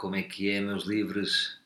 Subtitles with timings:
[0.00, 1.60] como é que é, meus livros?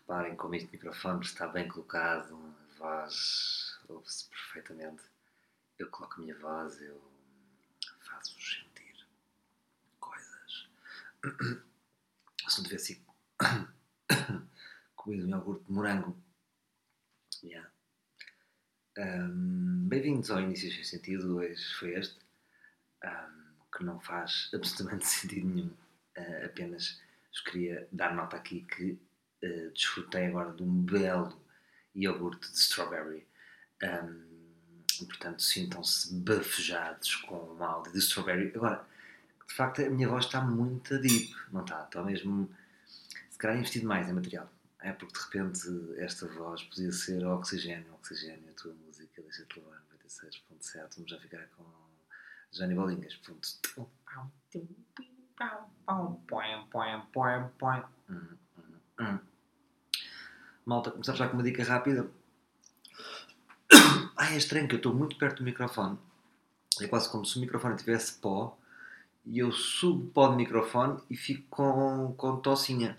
[0.00, 5.00] Reparem como este microfone está bem colocado, a voz ouve-se perfeitamente.
[5.78, 7.00] Eu coloco a minha voz, eu
[8.00, 9.06] faço-vos sentir
[10.00, 10.68] coisas.
[12.48, 13.00] Se não tivesse
[14.96, 16.20] comido um iogurte de morango.
[17.40, 17.70] Yeah.
[18.98, 22.18] Um, Bem-vindos ao Início Sem Sentido, hoje foi este,
[23.04, 25.79] um, que não faz absolutamente sentido nenhum.
[26.16, 27.00] Uh, apenas
[27.30, 28.98] vos queria dar nota aqui que
[29.44, 31.40] uh, desfrutei agora de um belo
[31.94, 33.26] iogurte de strawberry.
[33.82, 38.52] Um, portanto, sintam-se bafejados com o áudio de strawberry.
[38.54, 38.84] Agora,
[39.46, 41.84] de facto, a minha voz está muito deep, não está?
[41.84, 42.50] Está mesmo.
[43.30, 44.50] Se calhar investido mais em material.
[44.82, 49.82] É porque de repente esta voz podia ser oxigênio, oxigênio, a tua música, deixa-te levar,
[50.04, 50.94] 96.7.
[50.96, 51.64] Vamos já ficar com
[52.52, 53.14] Johnny Bolinhas.
[53.16, 53.90] Ponto.
[60.66, 62.10] Malta, começar já com uma dica rápida.
[64.18, 65.98] Ai, é estranho que eu estou muito perto do microfone.
[66.82, 68.58] É quase como se o microfone tivesse pó
[69.24, 72.98] e eu subo pó do microfone e fico com, com tossinha.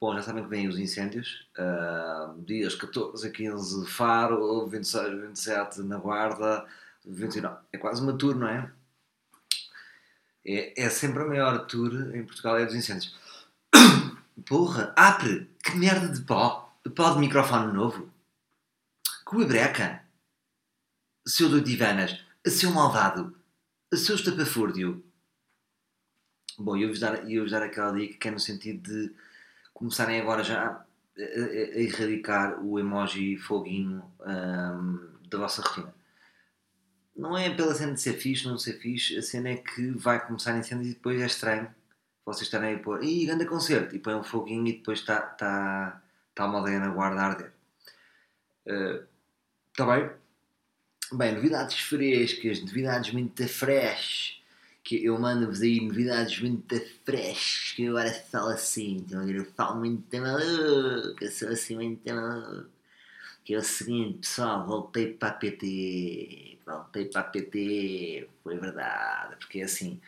[0.00, 1.48] Bom, já sabem que vêm os incêndios.
[1.56, 6.66] Uh, dias 14 a 15 Faro, 26, 27 na Guarda,
[7.04, 7.56] 29.
[7.72, 8.68] É quase uma tour, não é?
[10.46, 13.14] É, é sempre a maior tour em Portugal, é dos incêndios.
[14.46, 15.50] Porra, apre!
[15.62, 16.72] Que merda de pó!
[16.94, 18.08] Pó de microfone novo!
[19.24, 20.04] Coibreca!
[21.26, 22.24] Seu doido Ivanas!
[22.46, 23.36] Seu malvado!
[23.92, 25.04] Seu estapafúrdio!
[26.56, 29.14] Bom, eu vos dar, eu vos dar aquela dica que é no sentido de
[29.74, 30.86] começarem agora já
[31.18, 35.95] a, erradicar o emoji foguinho um, da vossa rotina.
[37.16, 40.24] Não é pela cena de ser fixe, não ser fixe, a cena é que vai
[40.24, 41.74] começar incêndio e depois é estranho
[42.24, 46.02] vocês estarem a pôr, ih, grande concerto, e põe um foguinho e depois está tá,
[46.34, 47.52] tá uma aldeia na guarda a arder.
[49.70, 50.10] Está uh, bem?
[51.12, 54.42] Bem, novidades frescas, novidades muito fresh
[54.86, 59.80] que eu mando-vos aí novidades muito fresh, que eu agora falo assim, então eu falo
[59.80, 62.75] muito maluco, eu sou assim muito maluco.
[63.46, 69.36] Que é o seguinte, pessoal, voltei para a PT, voltei para a PT, foi verdade,
[69.36, 70.00] porque assim,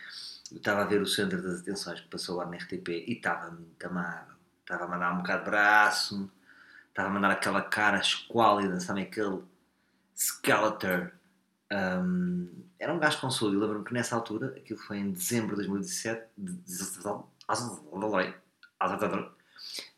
[0.50, 3.50] eu estava a ver o centro das atenções que passou lá na RTP e estava
[3.50, 6.30] muito amado, estava a mandar um bocado de braço,
[6.88, 9.40] estava a mandar aquela cara esquálida, sabe aquele
[10.16, 11.12] skeletor
[11.70, 13.56] um, era um gajo com saúde.
[13.56, 16.22] Eu lembro-me que nessa altura, aquilo foi em dezembro de 2017,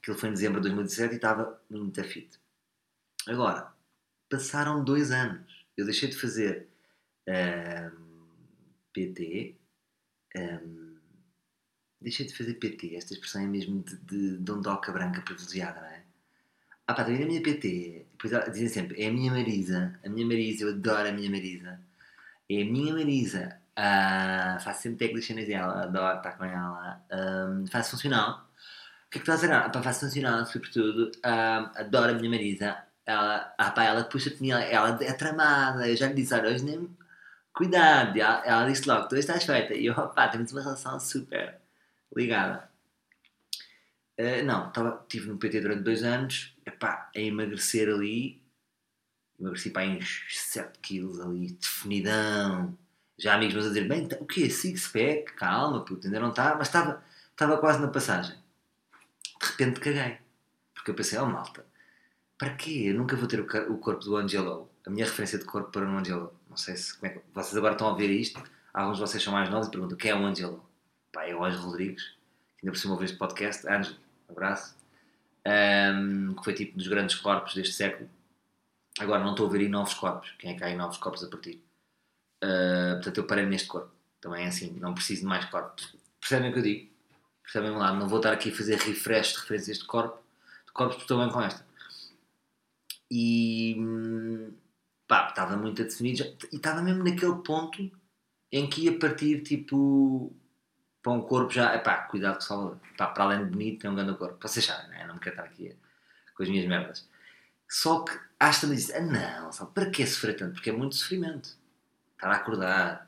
[0.00, 2.39] aquilo foi em dezembro de 2017 e estava muito fit.
[3.28, 3.72] Agora,
[4.28, 5.66] passaram dois anos.
[5.76, 6.68] Eu deixei de fazer
[7.28, 7.90] um,
[8.92, 9.56] PT.
[10.36, 10.96] Um,
[12.00, 12.96] deixei de fazer PT.
[12.96, 16.02] Esta expressão é mesmo de, de dondoca branca privilegiada, não é?
[16.90, 20.26] Ah pá, também a minha PT, depois dizem sempre, é a minha Marisa, a minha
[20.26, 21.80] Marisa, eu adoro a minha Marisa.
[22.48, 27.92] É a minha Marisa, uh, faço sempre técnicas dela, adoro estar com ela, um, faço
[27.92, 28.50] funcional.
[29.06, 29.52] O que é que estás a dizer?
[29.54, 32.89] Ah, pá, faço funcional, sobretudo, um, adoro a minha Marisa.
[33.10, 36.64] Ela, ah pá, ela puxa-te, ela, ela é tramada, eu já lhe disse, olha, hoje
[36.64, 36.88] nem...
[37.52, 39.74] Cuidado, ela, ela disse logo, tu estás feita.
[39.74, 41.60] E eu, pá, temos uma relação super
[42.14, 42.70] ligada.
[44.18, 44.70] Uh, não,
[45.02, 48.40] estive no PT durante dois anos, epá, a emagrecer ali,
[49.40, 52.78] emagreci para uns 7 quilos ali, definidão.
[53.18, 54.48] Já amigos meus a dizer, bem, o quê?
[54.48, 55.34] Six-pack?
[55.34, 58.36] Calma, puto, ainda não está, mas estava quase na passagem.
[59.40, 60.18] De repente caguei.
[60.74, 61.64] Porque eu pensei, oh malta,
[62.40, 62.84] para quê?
[62.86, 64.70] Eu nunca vou ter o, o corpo do Angelo.
[64.86, 66.34] A minha referência de corpo para um Angelo.
[66.48, 68.42] Não sei se, como é que, vocês agora estão a ver isto,
[68.72, 70.66] alguns de vocês são mais novos e perguntam, quem é o Angelo?
[71.12, 72.14] Pá, é o Ângelo Rodrigues,
[72.62, 73.68] ainda por cima ouve este podcast.
[73.68, 73.96] Ângelo,
[74.26, 74.74] abraço,
[75.94, 78.08] um, que foi tipo dos grandes corpos deste século.
[78.98, 80.32] Agora não estou a ver aí novos corpos.
[80.38, 81.62] Quem é que há aí novos corpos a partir?
[82.42, 83.92] Uh, portanto, eu parei neste corpo.
[84.18, 85.94] Também é assim, não preciso de mais corpos.
[86.18, 86.90] Percebem o que eu digo?
[87.42, 87.92] Percebem lá?
[87.92, 90.18] Não vou estar aqui a fazer refresh de referências de corpo,
[90.66, 91.69] de corpos, estou bem com esta.
[93.10, 93.76] E
[95.08, 97.90] pá, estava muito a definir e estava mesmo naquele ponto
[98.52, 100.32] em que ia partir tipo
[101.02, 103.94] para um corpo já, epá, cuidado que só, pá, para além de bonito, tem um
[103.94, 104.36] grande corpo.
[104.40, 105.06] Vocês sabem, não é?
[105.06, 105.74] Não me quero estar aqui
[106.34, 107.08] com as minhas merdas.
[107.68, 110.54] Só que Asta me disse, ah não, só, para que sofrer tanto?
[110.54, 111.58] Porque é muito sofrimento.
[112.14, 113.06] Estar a acordar,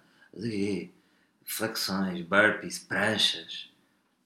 [1.42, 3.70] flexões, burpees, pranchas,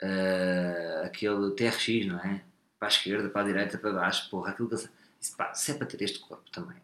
[0.03, 2.43] uh, aquele TRX, não é?
[2.77, 4.75] Para a esquerda, para a direita, para baixo, porra, aquilo que
[5.27, 6.79] disse, pá, se é para ter este corpo também,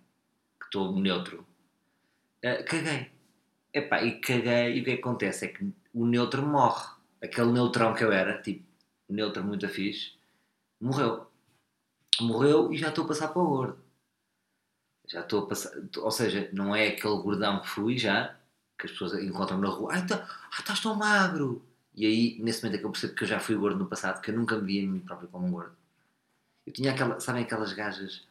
[0.58, 1.46] que estou neutro,
[2.44, 3.10] uh, caguei.
[3.72, 5.46] Epá, e caguei, e o que, é que acontece?
[5.46, 6.92] É que o neutro morre.
[7.22, 8.64] aquele neutrão que eu era, tipo,
[9.08, 10.12] neutro muito fixe,
[10.80, 11.26] morreu.
[12.20, 13.78] Morreu e já estou a passar para o gordo.
[15.08, 15.72] Já estou a passar.
[15.98, 18.36] Ou seja, não é aquele gordão que fui já,
[18.78, 19.92] que as pessoas encontram na rua.
[19.94, 21.64] Ai, tá, ah, estás tão magro!
[21.94, 24.20] E aí, nesse momento é que eu percebo que eu já fui gordo no passado,
[24.20, 25.76] que eu nunca me via a mim próprio como um gordo.
[26.66, 28.26] Eu tinha aquela, sabem aquelas gajas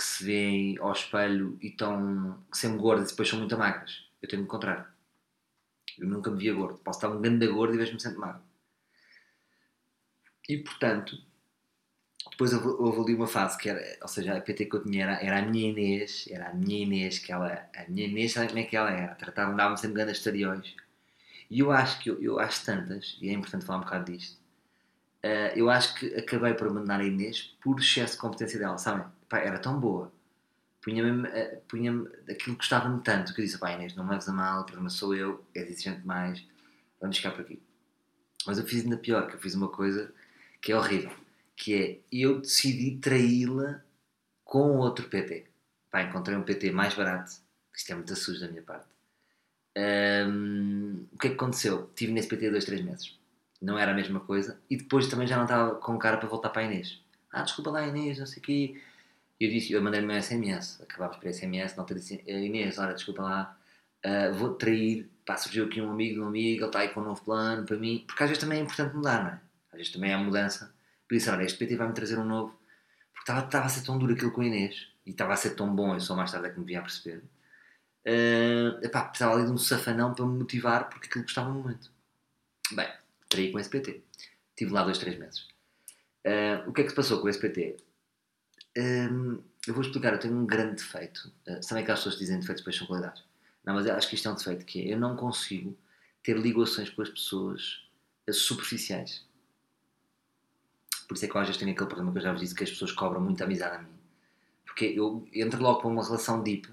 [0.00, 4.02] que se veem ao espelho e estão sempre gordas e depois são muito magras?
[4.22, 4.86] Eu tenho o contrário.
[5.98, 6.78] Eu nunca me via gordo.
[6.78, 8.40] Posso estar um grande gordo e vejo-me sempre magro.
[10.48, 11.18] E portanto,
[12.30, 15.22] depois houve ali uma fase que era, ou seja, a PT que eu tinha era,
[15.22, 18.58] era a minha Inês, era a minha Inês, que ela, a minha Inês, sabe como
[18.58, 19.14] é que ela era?
[19.16, 20.74] Tratava-me, dava-me sempre grandes estadiões.
[21.50, 24.38] E eu acho que, eu, eu acho tantas, e é importante falar um bocado disto,
[25.24, 29.06] uh, eu acho que acabei por abandonar a Inês por excesso de competência dela, sabem?
[29.30, 30.12] Pá, era tão boa.
[30.82, 34.32] Punha-me, uh, punha-me, aquilo gostava-me tanto que eu disse, pá Inês, não me leves a
[34.32, 36.44] mal, o problema sou eu, és exigente demais,
[37.00, 37.62] vamos ficar por aqui.
[38.46, 40.12] Mas eu fiz ainda pior, que eu fiz uma coisa
[40.60, 41.12] que é horrível,
[41.54, 43.82] que é, eu decidi traí-la
[44.42, 45.46] com outro PT.
[45.90, 47.30] Pá, encontrei um PT mais barato,
[47.74, 48.88] isto é muito sujo da minha parte.
[49.76, 51.90] Um, o que é que aconteceu?
[51.94, 53.16] Tive nesse PT dois, três meses.
[53.62, 54.60] Não era a mesma coisa.
[54.68, 57.00] E depois também já não estava com cara para voltar para a Inês.
[57.32, 58.80] Ah, desculpa lá, Inês, não sei o quê.
[59.40, 60.82] Eu disse, eu mandei-lhe um SMS.
[60.82, 61.74] Acabámos por SMS.
[61.74, 63.58] Não te disse, Inês, olha, desculpa lá,
[64.04, 65.10] uh, vou trair.
[65.24, 67.76] Pá, surgiu aqui um amigo, um amigo, ele está aí com um novo plano para
[67.78, 68.04] mim.
[68.06, 69.40] Porque às vezes também é importante mudar, não é?
[69.72, 70.74] Às vezes também há mudança.
[71.08, 72.60] Por isso, olha, este PT vai-me trazer um novo.
[73.12, 74.88] Porque estava, estava a ser tão duro aquilo com a Inês.
[75.06, 76.82] E estava a ser tão bom, eu só mais tarde é que me vinha a
[76.82, 77.22] perceber.
[78.06, 81.90] Uh, epá, precisava ali de um safanão para me motivar porque aquilo gostava muito.
[82.72, 82.88] Bem,
[83.28, 84.02] traí com esse PT.
[84.50, 85.48] Estive lá dois, três meses.
[86.26, 87.76] Uh, o que é que se passou com esse PT?
[88.80, 91.30] Uh, eu vou explicar, eu tenho um grande defeito.
[91.46, 93.22] Uh, sabem que as pessoas dizem defeitos depois são qualidades.
[93.64, 95.76] Não, mas acho que isto é um defeito que é, eu não consigo
[96.22, 97.86] ter ligações com as pessoas
[98.32, 99.26] superficiais.
[101.06, 102.54] Por isso é que eu às vezes tenho aquele problema que eu já vos disse
[102.54, 103.92] que as pessoas cobram muita amizade a mim.
[104.64, 106.68] Porque eu entro logo para uma relação deep,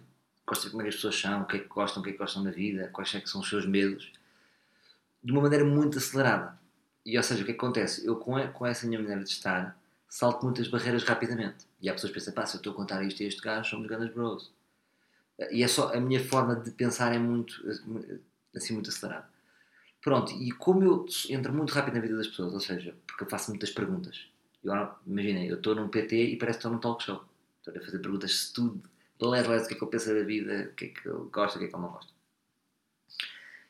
[0.45, 2.11] gosto de como é que as pessoas são, o que é que gostam, o que
[2.11, 4.11] é que gostam da vida, quais é que são os seus medos,
[5.23, 6.57] de uma maneira muito acelerada.
[7.05, 8.05] E ou seja, o que é que acontece?
[8.05, 9.77] Eu com essa minha maneira de estar,
[10.17, 11.67] salto muitas barreiras rapidamente.
[11.79, 13.69] E há pessoas que pensam, pá, se eu estou a contar isto a este gajo,
[13.69, 14.51] somos grandes bros.
[15.51, 17.53] E é só, a minha forma de pensar é muito,
[18.55, 19.29] assim, muito acelerada.
[20.01, 23.29] Pronto, e como eu entro muito rápido na vida das pessoas, ou seja, porque eu
[23.29, 24.27] faço muitas perguntas.
[25.05, 27.23] Imaginem, eu estou num PT e parece que estou num talk show.
[27.59, 28.81] Estou a fazer perguntas se tudo,
[29.19, 31.29] de leve o que é que eu penso da vida, o que é que eu
[31.29, 32.11] gosto, o que é que eu não gosto.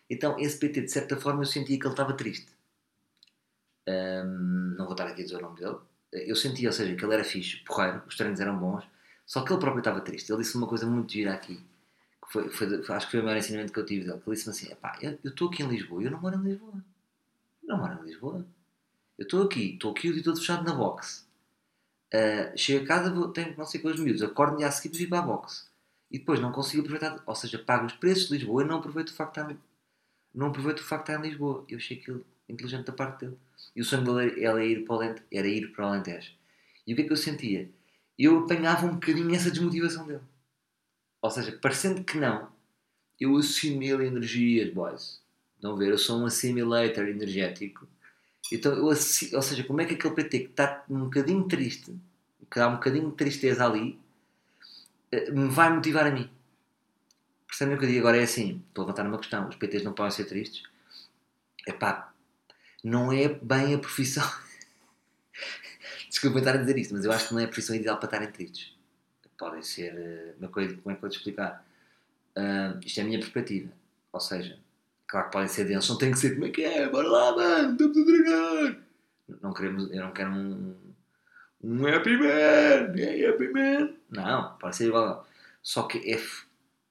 [0.09, 2.47] Então, esse PT, de certa forma, eu sentia que ele estava triste.
[3.85, 5.79] Um, não vou estar aqui a dizer o nome dele.
[6.12, 8.83] Eu sentia, ou seja, que ele era fixe, porreiro, os treinos eram bons,
[9.25, 10.31] só que ele próprio estava triste.
[10.31, 13.38] Ele disse uma coisa muito gira aqui, que foi, foi, acho que foi o maior
[13.38, 14.19] ensinamento que eu tive dele.
[14.19, 16.83] Que ele disse-me assim: pá, eu estou aqui em Lisboa, eu não moro em Lisboa.
[17.63, 18.45] Eu não moro em Lisboa.
[19.18, 21.25] Eu estou aqui, estou aqui o dia todo fechado na boxe.
[22.13, 24.71] Uh, chego a casa, vou, tenho não sei com os miúdos, acordo no dia a
[24.71, 25.65] seguir e para a boxe.
[26.09, 29.09] E depois não consigo aproveitar, ou seja, pago os preços de Lisboa e não aproveito
[29.09, 29.57] o facto de estar,
[30.38, 31.66] não aproveito o facto de estar em Lisboa.
[31.68, 33.38] Eu achei aquilo inteligente da parte dele.
[33.75, 35.25] E o sonho dele era ir para o Alentejo.
[35.31, 36.31] Era ir para o Alentejo.
[36.86, 37.69] E o que é que eu sentia?
[38.18, 40.22] Eu apanhava um bocadinho essa desmotivação dele.
[41.22, 42.50] Ou seja, parecendo que não,
[43.19, 45.22] eu assimilo energias, boys.
[45.56, 45.89] Estão a ver?
[45.89, 47.88] Eu sou um assimilator energético
[48.51, 51.94] então, eu, ou seja, como é que aquele PT que está um bocadinho triste,
[52.50, 54.00] que dá um bocadinho de tristeza ali,
[55.11, 56.30] eh, me vai motivar a mim?
[57.47, 58.18] Percebem o que eu digo agora?
[58.18, 60.63] É assim, estou a levantar uma questão, os PTs não podem ser tristes?
[61.66, 62.13] É pá,
[62.83, 64.30] não é bem a profissão.
[66.09, 68.07] Desculpa estar a dizer isto, mas eu acho que não é a profissão ideal para
[68.07, 68.75] estarem tristes.
[69.37, 69.94] Podem ser.
[69.95, 71.63] Eh, uma coisa, como é que vou te explicar?
[72.35, 73.71] Uh, isto é a minha perspectiva.
[74.11, 74.59] Ou seja,
[75.07, 77.35] Claro que podem ser densos, não tem que ser como é que é, bora lá,
[77.35, 78.77] mano, estamos a dragar.
[79.42, 80.75] Não queremos, eu não quero um,
[81.63, 83.94] um Happy Man, é Happy Man.
[84.09, 85.25] Não, pode ser igual.
[85.63, 86.21] Só que é,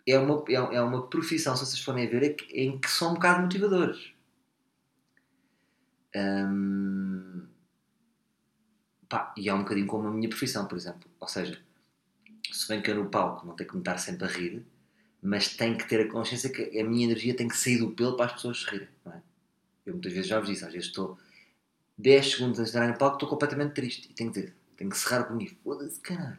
[0.07, 3.15] é, uma, é, é uma profissão, se vocês forem ver, é em que são um
[3.15, 4.15] bocado motivadores.
[9.09, 11.09] Pá, e é um bocadinho como a minha profissão, por exemplo.
[11.21, 11.61] Ou seja,
[12.53, 14.67] se bem que eu no palco não tenho que me estar sempre a rir,
[15.23, 18.17] mas tenho que ter a consciência que a minha energia tem que sair do pelo
[18.17, 18.89] para as pessoas rirem.
[19.07, 19.21] É?
[19.87, 21.19] Eu muitas vezes já vos disse, às vezes estou
[21.99, 24.91] 10 segundos antes de entrar no palco, estou completamente triste e tenho que, ter, tenho
[24.91, 25.57] que serrar comigo.
[25.63, 26.39] Foda-se, caralho.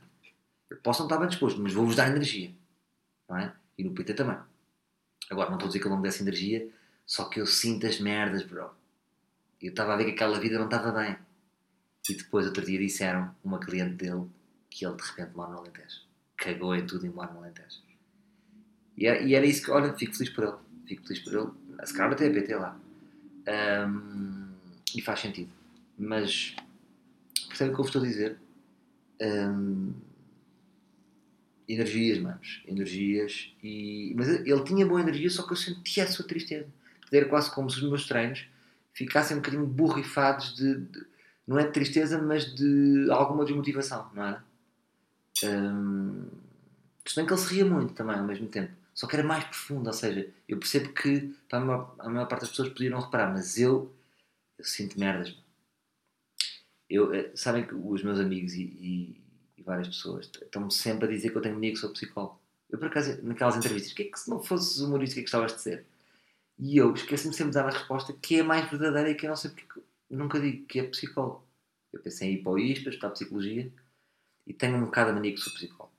[0.70, 2.52] Eu posso não estar bem disposto, mas vou-vos dar energia.
[3.28, 3.54] Não é?
[3.78, 4.38] E no PT também.
[5.30, 6.70] Agora, não estou a dizer que eu não me desse energia,
[7.06, 8.70] só que eu sinto as merdas, bro.
[9.62, 11.18] Eu estava a ver que aquela vida não estava bem.
[12.10, 14.28] E depois, outro dia, disseram uma cliente dele
[14.70, 16.02] que ele de repente mora no Alentejo.
[16.38, 17.82] Cagou em tudo e mora no Alentejo.
[18.96, 20.58] E, é, e, era isso que, olha, fico feliz por ele.
[20.88, 21.86] Fico feliz por ele.
[21.86, 22.80] Se calhar até a PT lá.
[23.88, 24.54] Um,
[24.96, 25.52] e faz sentido.
[25.98, 26.56] Mas
[27.48, 28.38] percebe o que eu vos estou a dizer?
[29.22, 29.94] Hum,
[31.68, 32.64] energias, manos.
[32.66, 33.54] Energias.
[33.62, 34.14] E...
[34.16, 36.68] Mas ele tinha boa energia, só que eu sentia a sua tristeza.
[37.12, 38.46] Era quase como se os meus treinos
[38.94, 41.06] ficassem um bocadinho borrifados de, de
[41.48, 44.44] não é de tristeza, mas de alguma desmotivação, não era?
[45.44, 46.26] Hum,
[47.06, 48.74] se bem que ele se ria muito também ao mesmo tempo.
[48.94, 52.42] Só que era mais profundo, ou seja, eu percebo que a maior, a maior parte
[52.42, 53.94] das pessoas podiam reparar, mas eu,
[54.58, 55.38] eu sinto merdas.
[56.90, 59.22] Eu, eh, sabem que os meus amigos e
[59.68, 62.40] várias pessoas estão-me sempre a dizer que eu tenho mania que sou psicólogo.
[62.70, 65.20] Eu, por acaso, naquelas entrevistas, o que é que se não fosses humorista, o que
[65.20, 65.86] é que gostavas de ser?
[66.60, 69.30] E eu esqueço-me sempre de dar a resposta que é mais verdadeira e que eu
[69.30, 71.44] não sei porque nunca digo que é psicólogo.
[71.94, 73.72] Eu pensei em ir para o ISPA, estudar psicologia
[74.46, 75.94] e tenho um bocado a mania que sou psicólogo.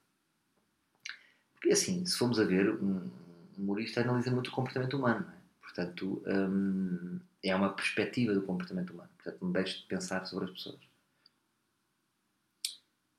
[1.54, 3.10] Porque assim, se formos a ver, um
[3.56, 5.38] humorista analisa muito o comportamento humano, é?
[5.60, 9.10] Portanto, hum, é uma perspectiva do comportamento humano.
[9.16, 10.80] Portanto, me deixo de pensar sobre as pessoas.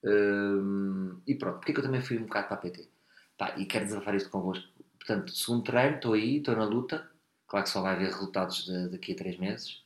[0.04, 2.88] Hum, e pronto, porque é que eu também fui um bocado para a PT?
[3.38, 4.68] Pá, e quero desabafar isto convosco.
[4.98, 7.10] Portanto, segundo treino, estou aí, estou na luta.
[7.48, 9.84] Claro que só vai haver resultados de, daqui a 3 meses.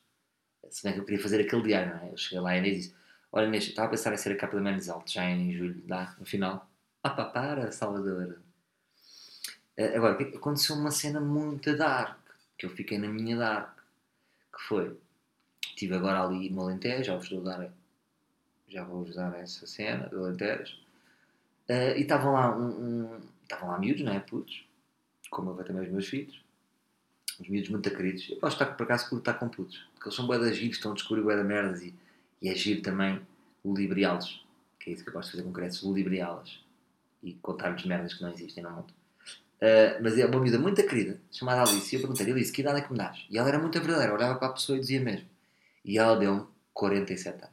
[0.69, 2.11] Se bem que eu queria fazer aquele diário, não é?
[2.11, 2.95] Eu cheguei lá e disse:
[3.31, 5.81] Olha, Inês, estava a pensar em ser a capa da Menos Alto já em julho,
[5.85, 6.69] dá, no final.
[7.03, 8.39] Ah, pá, para, Salvador.
[9.77, 12.19] Uh, agora, aconteceu uma cena muito dark,
[12.57, 13.77] que eu fiquei na minha dark,
[14.55, 14.95] que foi,
[15.65, 17.73] estive agora ali no Alentejo, já vos vou dar,
[18.73, 20.75] já vou vos dar essa cena do Alentejo,
[21.69, 24.65] uh, e estavam lá um, um, estavam lá miúdos, não é, putos,
[25.29, 26.43] como eu vejo também os meus filhos,
[27.39, 30.07] uns miúdos muito queridos, eu gosto de estar por acaso por estar com putos, porque
[30.07, 31.93] eles são bué das giros, estão a descobrir bué da merdas e,
[32.41, 33.21] e é giro também
[33.63, 34.45] ludibriá-los,
[34.79, 36.59] que é isso que eu gosto de fazer com crianças, ludibriá-las
[37.21, 38.93] e contar-lhes merdas que não existem no mundo.
[39.61, 42.79] Uh, mas é uma miúda muito querida, chamada Alice, e eu perguntei-lhe, Alice, que idade
[42.79, 43.25] é que me dás?
[43.29, 45.25] E ela era muito verdadeira, olhava para a pessoa e dizia mesmo.
[45.85, 47.52] E ela deu-me 47 anos.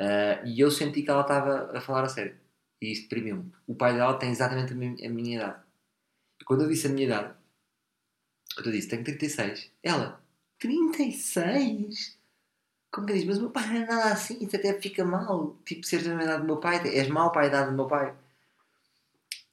[0.00, 2.36] Uh, e eu senti que ela estava a falar a sério.
[2.80, 3.50] E isso deprimiu-me.
[3.66, 5.60] O pai dela tem exatamente a minha, a minha idade.
[6.40, 7.34] E quando eu disse a minha idade,
[8.58, 9.70] eu disse, tenho 36.
[9.82, 10.20] Ela,
[10.58, 12.16] 36?
[12.90, 13.24] Como que diz?
[13.24, 15.56] Mas o meu pai não é nada assim, isso até fica mal.
[15.64, 17.86] Tipo, seres da mesma idade do meu pai, és mau para a idade do meu
[17.86, 18.14] pai.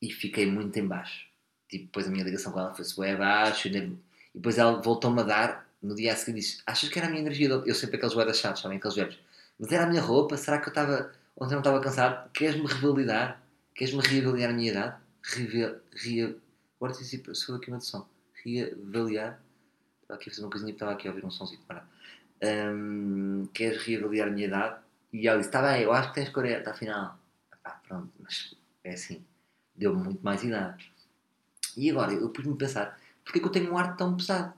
[0.01, 1.27] E fiquei muito em baixo.
[1.69, 3.67] Tipo, depois a minha ligação com ela foi-se bem abaixo.
[3.67, 3.97] E
[4.33, 7.21] depois ela voltou-me a dar, no dia a seguir disse, achas que era a minha
[7.21, 7.47] energia?
[7.47, 8.77] Eu sempre aqueles guardas chatos, sabem?
[8.77, 9.19] Aqueles velhos.
[9.59, 10.37] Mas era a minha roupa?
[10.37, 11.11] Será que eu estava...
[11.35, 12.29] Ontem não estava cansado?
[12.31, 13.41] Queres-me revalidar?
[13.73, 14.97] Queres-me reavaliar a minha idade?
[15.23, 15.75] Reval...
[15.93, 16.35] Rea...
[16.77, 18.07] Agora se foi aqui uma edição.
[18.43, 19.39] Reavaliar...
[20.01, 21.61] Estava aqui a fazer uma coisinha, estava aqui a ouvir um somzinho.
[21.67, 21.85] Para.
[22.43, 24.81] Um, queres reavaliar a minha idade?
[25.13, 27.17] E ela disse, está bem, eu acho que tens 40, afinal.
[27.53, 29.23] Epá, pronto, mas é assim.
[29.75, 30.91] Deu-me muito mais idade.
[31.77, 34.53] E agora, eu pus-me a pensar, porquê que eu tenho um ar tão pesado?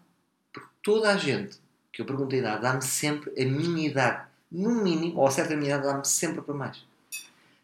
[0.51, 1.59] Porque toda a gente
[1.91, 4.27] que eu pergunto a idade dá-me sempre a minha idade.
[4.55, 6.81] No mínimo, ou a certa idade, dá-me sempre para mais.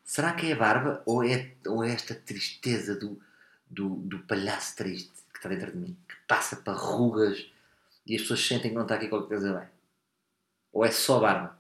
[0.04, 3.18] Será que é a barba ou é, ou é esta tristeza do,
[3.66, 5.98] do, do palhaço triste que está dentro de mim?
[6.06, 7.50] Que passa para rugas
[8.06, 9.70] e as pessoas sentem que não está aqui qualquer coisa bem?
[10.74, 11.58] Ou é só barba?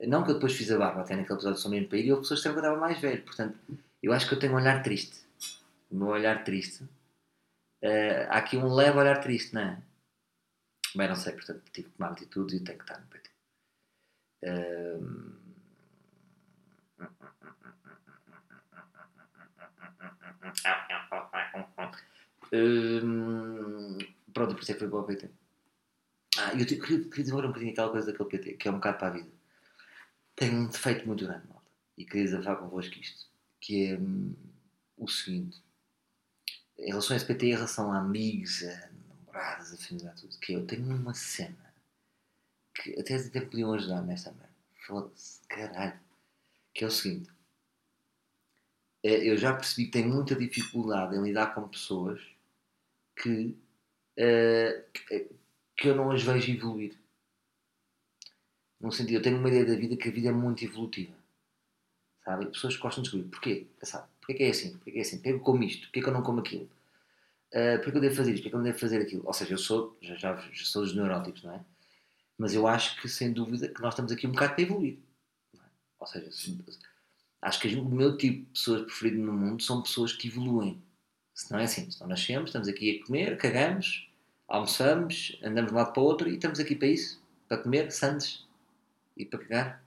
[0.00, 2.08] Não que eu depois fiz a barba, até naquele episódio Sou Menino para ir, e
[2.08, 3.22] eu pessoas que eu estava mais velho.
[3.22, 3.56] Portanto,
[4.02, 5.20] eu acho que eu tenho um olhar triste.
[5.92, 6.82] O meu olhar triste.
[7.84, 9.78] Uh, há aqui um leve olhar triste, não é?
[10.96, 13.25] Bem, não sei, portanto, tive que tomar atitude e tenho que estar no PT.
[14.42, 15.26] Uh...
[24.32, 25.30] Pronto, por isso é que foi para o PT.
[26.38, 28.98] Ah, eu queria, queria desenvolver um bocadinho aquela coisa daquele PT, que é um bocado
[28.98, 29.30] para a vida.
[30.34, 31.70] Tenho um defeito muito grande, malta.
[31.96, 33.26] E queria desabafar convosco isto.
[33.60, 34.34] Que é hum,
[34.96, 35.62] o seguinte.
[36.78, 40.38] Em relação a esse PT, em relação a amigos, a namoradas, a família, tudo.
[40.38, 41.74] Que eu tenho uma cena
[42.92, 44.54] que até, até podiam ajudar nesta merda.
[44.86, 45.98] Foda-se, caralho.
[46.72, 47.30] Que é o seguinte.
[49.02, 52.20] É, eu já percebi que tenho muita dificuldade em lidar com pessoas
[53.16, 53.56] que,
[54.18, 55.30] uh, que
[55.76, 56.98] que eu não as vejo evoluir.
[58.80, 61.14] Num sentido, eu tenho uma ideia da vida que a vida é muito evolutiva.
[62.24, 62.46] Sabe?
[62.46, 63.30] Pessoas que gostam de descobrir.
[63.30, 63.66] Porquê?
[63.82, 64.08] Sabe?
[64.20, 64.72] Porquê que é assim?
[64.76, 65.16] Porquê que é assim?
[65.16, 65.82] Porquê que eu como isto?
[65.86, 66.68] Porquê que eu não como aquilo?
[67.52, 68.42] Uh, porquê que eu devo fazer isto?
[68.42, 69.22] Porquê que eu não devo fazer aquilo?
[69.26, 71.64] Ou seja, eu sou, já, já, já sou dos neuróticos, não é?
[72.38, 74.98] Mas eu acho que, sem dúvida, que nós estamos aqui um bocado para evoluir.
[75.54, 75.58] É?
[75.98, 76.30] Ou seja,
[77.42, 80.82] acho que o meu tipo de pessoas preferido no mundo são pessoas que evoluem.
[81.34, 84.10] Se não é assim, se não nascemos, estamos aqui a comer, cagamos,
[84.48, 87.90] almoçamos, andamos de um lado para o outro e estamos aqui para isso, para comer
[87.92, 88.46] sandes
[89.16, 89.84] e para cagar.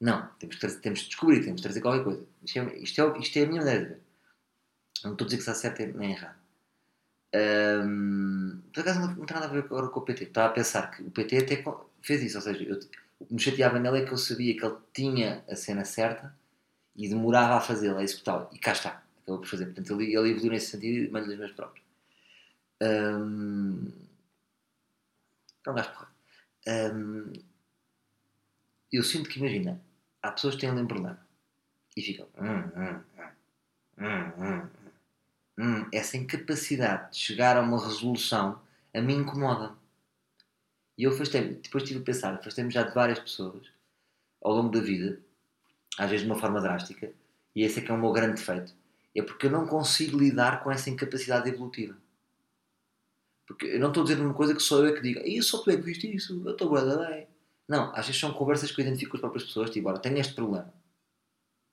[0.00, 2.24] Não, temos que, trazer, temos de descobrir, temos de trazer qualquer coisa.
[2.42, 4.00] Isto é, isto é, isto é a minha maneira de ver.
[5.04, 6.38] Não estou a dizer que está certo nem errado.
[7.34, 10.24] Ahm, por acaso não, não tem nada a ver agora com o PT.
[10.24, 11.56] Estava a pensar que o PT até
[12.02, 12.36] fez isso.
[12.38, 12.78] Ou seja, eu,
[13.20, 16.34] o que me chateava nele é que eu sabia que ele tinha a cena certa
[16.96, 18.50] e demorava a fazê-la, a executá-la.
[18.52, 19.02] E cá está.
[19.22, 19.66] Acabou por fazer.
[19.66, 21.84] Portanto, ele, ele evoluiu nesse sentido e mando-lhe os meus próprios.
[22.82, 23.92] Ahm,
[25.66, 26.08] é um gajo porra.
[26.66, 27.32] Ahm,
[28.92, 29.80] eu sinto que, imagina,
[30.22, 31.20] há pessoas que têm um problema
[31.96, 32.28] e ficam.
[32.38, 33.04] "Hum, hum,
[33.98, 34.70] hum, hum, hum,
[35.58, 38.60] hum." essa incapacidade de chegar a uma resolução
[38.94, 39.76] a mim incomoda-me.
[40.98, 43.68] E eu afastei-me, depois estive a pensar, afastei-me já de várias pessoas
[44.42, 45.20] ao longo da vida,
[45.96, 47.12] às vezes de uma forma drástica,
[47.54, 48.74] e esse é que é o meu grande defeito.
[49.14, 51.96] É porque eu não consigo lidar com essa incapacidade evolutiva.
[53.46, 55.40] Porque eu não estou a dizer uma coisa que só eu é que diga, e
[55.42, 57.26] só tu é que viste isso, eu estou bem, bem.
[57.68, 60.18] Não, às vezes são conversas que eu identifico com as próprias pessoas, tipo, olha, tenho
[60.18, 60.72] este problema.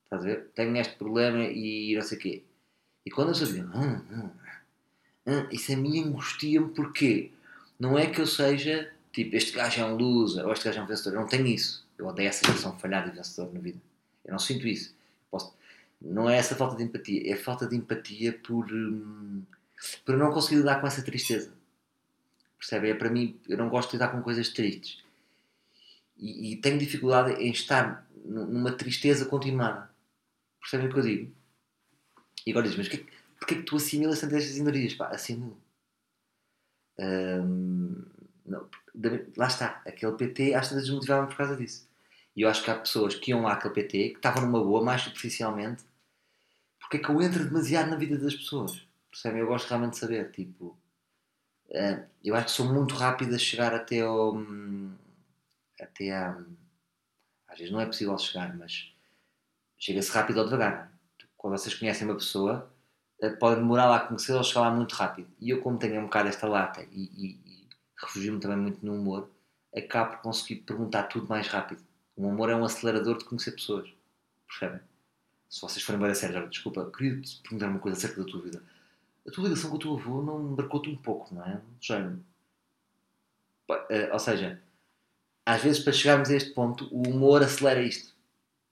[0.03, 0.51] Estás a ver?
[0.53, 2.43] Tenho este problema e não sei o quê.
[3.05, 4.29] E quando eu sabia, hum, hum,
[5.27, 7.31] hum, isso a mim angustia-me porque
[7.79, 10.83] não é que eu seja, tipo, este gajo é um loser ou este gajo é
[10.83, 11.13] um vencedor.
[11.15, 11.83] Eu não tenho isso.
[11.97, 13.79] Eu odeio essa versão falhada e vencedor na vida.
[14.25, 14.93] Eu não sinto isso.
[15.31, 15.53] Posso-
[16.01, 19.41] Não é essa falta de empatia, é falta de empatia por, hum,
[20.05, 21.51] por não conseguir lidar com essa tristeza.
[22.59, 22.89] Percebe?
[22.89, 25.03] É para mim, eu não gosto de lidar com coisas tristes.
[26.17, 29.89] E, e tenho dificuldade em estar nu- numa tristeza continuada.
[30.59, 31.31] Percebem o que eu digo?
[32.45, 33.05] E agora dizes, mas porquê,
[33.39, 34.93] porquê que tu assimilas tantas estas energias?
[34.93, 35.57] Pá, assimilo.
[36.99, 38.03] Hum,
[38.45, 41.87] não, da- lá está, aquele PT às vezes desmotivava-me por causa disso.
[42.35, 44.83] E eu acho que há pessoas que iam lá àquele PT, que estavam numa boa,
[44.83, 45.83] mais superficialmente,
[46.79, 48.87] porque é que eu entro demasiado na vida das pessoas?
[49.11, 49.41] Percebem?
[49.41, 50.77] Eu gosto realmente de saber, tipo...
[51.69, 54.35] eh, eu acho que sou muito rápido a chegar até ao...
[54.35, 54.95] hum,
[55.81, 56.37] até a...
[57.47, 58.91] Às vezes não é possível chegar, mas
[59.77, 60.91] chega-se rápido ou devagar.
[61.37, 62.71] Quando vocês conhecem uma pessoa,
[63.21, 65.29] eh, podem demorar lá a conhecer ou chegar lá muito rápido.
[65.39, 67.39] E eu, como tenho um bocado esta lata e, e
[67.97, 69.29] refugio-me também muito no humor,
[69.75, 71.83] acabo por conseguir perguntar tudo mais rápido.
[72.15, 73.89] O humor é um acelerador de conhecer pessoas.
[74.47, 74.79] Percebem?
[75.49, 78.41] Se vocês forem bem a sério, desculpa, queria te perguntar uma coisa acerca da tua
[78.41, 78.61] vida.
[79.27, 81.61] A tua ligação com o teu avô não marcou-te um pouco, não é?
[81.81, 82.13] Já,
[83.89, 84.61] eh, ou seja,
[85.45, 88.13] às vezes para chegarmos a este ponto, o humor acelera isto.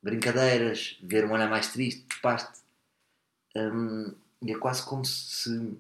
[0.02, 2.62] Brincadeiras, ver um olhar mais triste, despaste.
[3.56, 5.78] Hum, e é quase como se.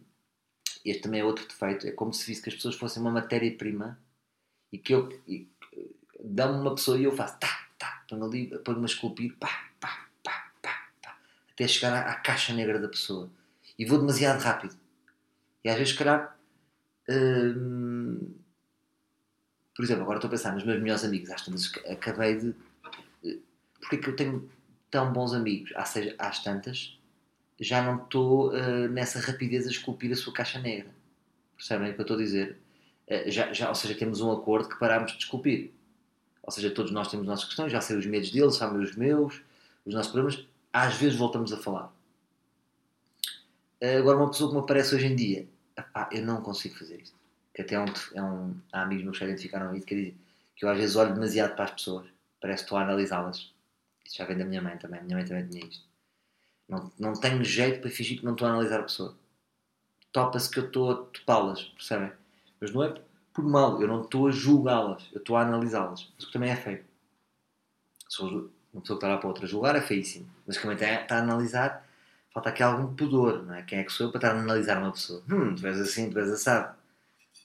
[0.85, 1.87] Este também é outro defeito.
[1.87, 3.97] É como se visse que as pessoas fossem uma matéria-prima
[4.71, 5.09] e que eu.
[6.19, 10.07] Dá-me uma pessoa e eu faço tá, tá, ponho ali, ponho-me a esculpir, pá, pá,
[10.23, 11.17] pá, pá, pá,
[11.51, 13.29] até chegar à, à caixa negra da pessoa.
[13.77, 14.75] E vou demasiado rápido.
[15.63, 16.37] E às vezes, se calhar.
[17.09, 18.33] hum,
[19.75, 21.29] por exemplo, agora estou a pensar nos meus melhores amigos.
[21.31, 22.55] Às tantas acabei de.
[23.25, 23.39] eh,
[23.79, 24.49] Porque é que eu tenho
[24.91, 25.71] tão bons amigos?
[25.75, 26.97] Às, seja, às tantas,
[27.59, 30.89] já não estou eh, nessa rapidez a esculpir a sua caixa negra.
[31.55, 32.59] Percebem o que eu estou a dizer?
[33.07, 35.71] Eh, já, já, ou seja, temos um acordo que parámos de esculpir.
[36.41, 38.95] Ou seja, todos nós temos as nossas questões, já sei os medos deles, sabem os
[38.95, 39.41] meus,
[39.85, 40.45] os nossos problemas.
[40.71, 41.93] Às vezes voltamos a falar.
[43.79, 45.47] Eh, Agora, uma pessoa que me aparece hoje em dia,
[46.11, 47.15] eu não consigo fazer isto.
[47.53, 47.85] Que até um,
[48.15, 50.17] é um, há amigos meus que já identificaram isso, que dizem
[50.55, 52.07] que eu às vezes olho demasiado para as pessoas,
[52.41, 53.53] parece que estou a analisá-las.
[54.05, 55.92] Isso já vem da minha mãe também, a minha mãe também tinha isto.
[56.67, 59.15] Não, não tenho jeito para fingir que não estou a analisar a pessoa.
[60.11, 62.11] Topa-se que eu estou a topá-las, percebem?
[62.59, 63.01] Mas não é
[63.33, 66.11] por mal, eu não estou a julgá-las, eu estou a analisá-las.
[66.15, 66.85] Mas o que também é feio.
[68.07, 68.49] Se uma
[68.81, 70.29] pessoa que está lá para outra julgar é feíssimo.
[70.45, 71.87] Mas também está, a analisar,
[72.31, 73.63] falta aqui algum pudor, não é?
[73.63, 75.23] Quem é que sou eu para estar a analisar uma pessoa?
[75.29, 76.75] Hum, tu és assim, tu és assado.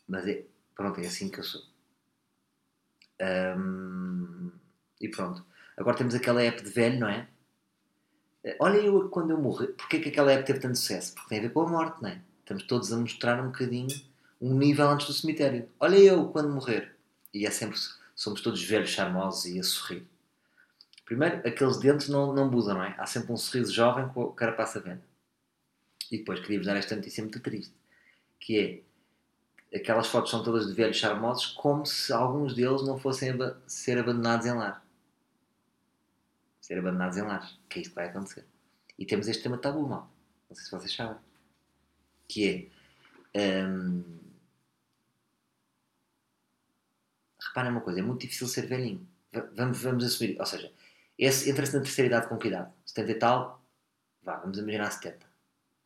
[0.06, 1.62] Mas é, pronto, é assim que eu sou.
[5.00, 5.44] E pronto.
[5.76, 7.28] Agora temos aquela app de velho, não é?
[8.58, 11.14] Olha eu quando eu morrer, porque é que aquela app teve tanto sucesso?
[11.14, 12.20] Porque tem a ver com a morte, não é?
[12.40, 13.88] Estamos todos a mostrar um bocadinho
[14.40, 15.68] um nível antes do cemitério.
[15.80, 16.94] Olha eu quando morrer.
[17.34, 17.78] E é sempre,
[18.14, 20.06] somos todos velhos, charmosos e a sorrir.
[21.04, 22.94] Primeiro, aqueles dentes não, não mudam, não é?
[22.98, 25.02] Há sempre um sorriso jovem com a carapaça velha.
[26.10, 27.72] E depois queria-vos dar esta notícia muito triste,
[28.40, 28.82] que
[29.72, 33.58] é aquelas fotos são todas de velhos charmosos, como se alguns deles não fossem aba-
[33.66, 34.82] ser abandonados em lar.
[36.68, 38.44] Ser abandonados em lares, que é isso que vai acontecer.
[38.98, 40.10] E temos este tema tabu, mal.
[40.50, 41.16] Não sei se vocês sabem.
[42.28, 42.70] Que
[43.34, 43.64] é.
[43.66, 44.04] hum,
[47.40, 49.06] reparem uma coisa, é muito difícil ser velhinho.
[49.32, 50.38] Va- Vamos, vamos assumir.
[50.38, 50.70] Ou seja,
[51.18, 52.70] entra-se na terceira idade com que idade?
[52.84, 53.64] 70 e tal?
[54.22, 55.26] Vá, vamos imaginar 70.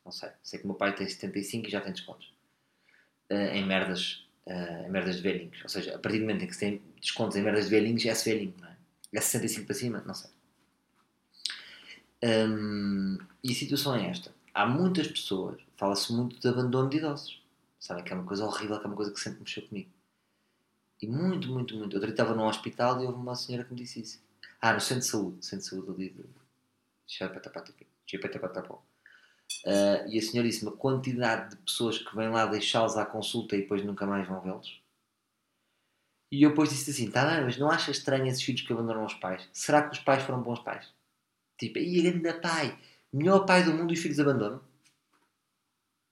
[0.05, 0.31] Não sei.
[0.43, 2.33] Sei que o meu pai tem 75 e já tem descontos.
[3.31, 5.63] eh, em merdas, eh, em merdas de velhinhos.
[5.63, 8.05] Ou seja, a partir do momento em que se tem descontos em merdas de velhinhos,
[8.05, 8.77] é-se velhinho, não é?
[9.15, 10.03] É 65 para cima?
[10.07, 10.31] Não sei.
[12.23, 14.33] Hum, e a situação é esta.
[14.55, 17.43] Há muitas pessoas, fala-se muito de abandono de idosos.
[17.81, 19.91] Sabem que é uma coisa horrível, que é uma coisa que sempre mexeu comigo.
[21.01, 21.97] E muito, muito, muito.
[21.97, 24.23] Eu estava num hospital e houve uma senhora que me disse isso.
[24.61, 25.45] Ah, no centro de saúde.
[25.45, 26.23] Centro de saúde ali de.
[29.67, 33.57] Uh, e a senhora disse-me a quantidade de pessoas que vêm lá deixá-los à consulta
[33.57, 34.81] e depois nunca mais vão vê-los.
[36.31, 39.05] E eu depois disse assim: tá bem, mas não achas estranho esses filhos que abandonam
[39.05, 39.49] os pais?
[39.53, 40.89] Será que os pais foram bons pais?
[41.59, 42.79] Tipo, e grande pai,
[43.13, 44.61] melhor pai do mundo e os filhos abandonam?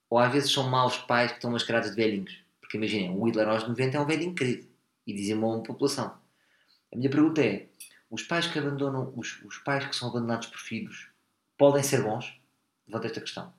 [0.09, 2.43] Ou às vezes são maus pais que estão mascarados de velhinhos?
[2.61, 4.67] Porque imaginem, o Hitler aos 90 é um velhinho querido
[5.07, 6.17] e dizimou uma população.
[6.93, 7.67] A minha pergunta é:
[8.11, 11.09] os pais que abandonam, os, os pais que são abandonados por filhos,
[11.57, 12.41] podem ser bons?
[12.87, 13.53] Levanta esta questão.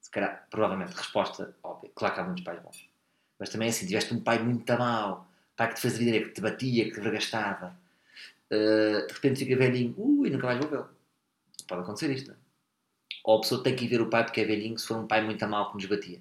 [0.00, 1.90] Se calhar, provavelmente, resposta óbvia.
[1.94, 2.88] Claro que há muitos pais bons.
[3.38, 6.30] Mas também assim, tiveste um pai muito mau, pai que te fez a vida, que
[6.30, 7.76] te batia, que te regastava,
[8.50, 10.95] uh, de repente fica velhinho, ui, nunca mais vou vê-lo.
[11.66, 12.38] Pode acontecer isto, não é?
[13.24, 15.06] Ou a pessoa tem que ir ver o pai porque é velhinho se for um
[15.06, 16.20] pai muito mal que nos batia.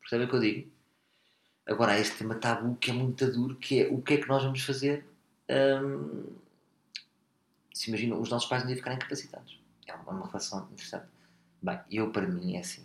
[0.00, 0.70] Percebem o que eu digo?
[1.66, 4.28] Agora, há este tema tabu que é muito duro, que é o que é que
[4.28, 5.06] nós vamos fazer
[5.82, 6.36] hum,
[7.74, 9.58] se os nossos pais um dia ficarem incapacitados.
[9.86, 11.06] É uma, uma relação interessante.
[11.62, 12.84] Bem, eu para mim é assim.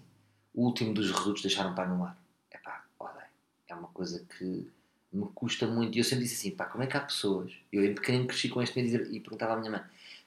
[0.53, 2.17] O último dos redutos deixaram o pai no ar.
[2.51, 3.27] É pá, olha,
[3.67, 4.71] é uma coisa que
[5.11, 5.95] me custa muito.
[5.95, 7.53] E eu sempre disse assim, pá, como é que há pessoas...
[7.71, 9.81] Eu em pequenino cresci com este medo e perguntava à minha mãe,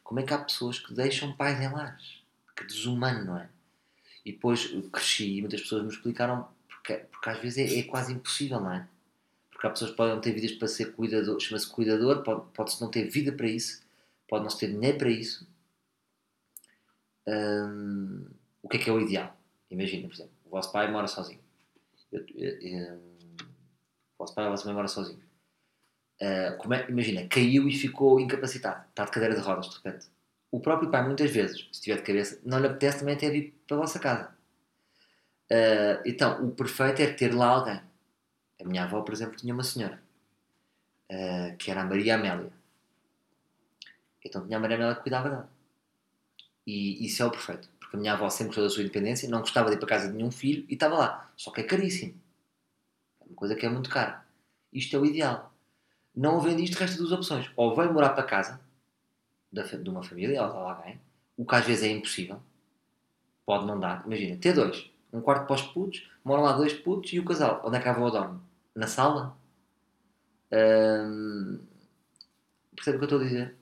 [0.07, 2.23] como é que há pessoas que deixam pais em lares?
[2.57, 3.49] Que desumano, não é?
[4.25, 8.13] E depois cresci e muitas pessoas me explicaram porque, porque às vezes é, é, quase
[8.13, 8.89] impossível, não é?
[9.51, 12.81] Porque há pessoas que podem não ter vidas para ser cuidador, chama-se cuidador, pode-se pode
[12.81, 13.83] não ter vida para isso,
[14.29, 15.47] pode não ter dinheiro para isso.
[17.27, 18.27] Hum,
[18.63, 19.37] o que é que é o ideal?
[19.69, 21.41] Imagina, por exemplo, o vosso pai mora sozinho.
[22.13, 25.26] Eu, eu, eu, o vosso pai ou a vossa mãe mora sozinho.
[26.21, 30.07] Uh, é, imagina, caiu e ficou incapacitado, está de cadeira de rodas de repente.
[30.51, 33.55] O próprio pai, muitas vezes, se estiver de cabeça, não lhe apetece também até vir
[33.67, 34.35] para a vossa casa.
[35.51, 37.81] Uh, então, o perfeito é ter lá alguém.
[38.61, 40.03] A minha avó, por exemplo, tinha uma senhora
[41.11, 42.53] uh, que era a Maria Amélia.
[44.25, 45.51] Então tinha a Maria Amélia que cuidava dela.
[46.67, 47.69] E isso é o perfeito.
[47.79, 50.09] Porque a minha avó sempre gostou da sua independência, não gostava de ir para casa
[50.09, 51.33] de nenhum filho e estava lá.
[51.37, 52.21] Só que é caríssimo.
[53.21, 54.27] É uma coisa que é muito cara.
[54.73, 55.55] Isto é o ideal.
[56.17, 57.51] Não havendo isto, resta duas opções.
[57.57, 58.61] Ou vem morar para casa
[59.53, 61.01] de uma família ou de alguém,
[61.37, 62.41] o que às vezes é impossível.
[63.45, 64.05] Pode não dar.
[64.07, 67.63] Imagina, ter dois um quarto para os putos, moram lá dois putos e o casal.
[67.65, 68.41] Onde é que a avó dorme?
[68.75, 69.37] Na sala?
[70.53, 71.61] Hum,
[72.75, 73.57] percebe o que eu estou a dizer?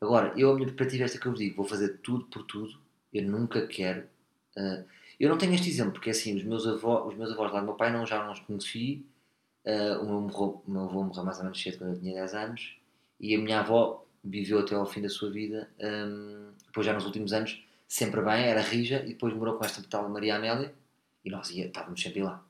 [0.00, 2.42] Agora, eu a minha perspectiva é esta que eu vos digo, vou fazer tudo por
[2.44, 2.78] tudo,
[3.12, 4.02] eu nunca quero.
[4.56, 4.84] Uh,
[5.18, 7.66] eu não tenho este exemplo, porque assim, os meus avós, os meus avós lá do
[7.66, 9.04] meu pai não, já não os conheci,
[9.64, 12.14] uh, o, meu morreu, o meu avô morreu mais ou menos cedo quando eu tinha
[12.14, 12.76] 10 anos,
[13.18, 17.04] e a minha avó viveu até ao fim da sua vida, um, depois já nos
[17.04, 20.74] últimos anos sempre bem, era rija, e depois morou com esta tal Maria Amélia,
[21.24, 22.44] e nós ia, estávamos sempre lá.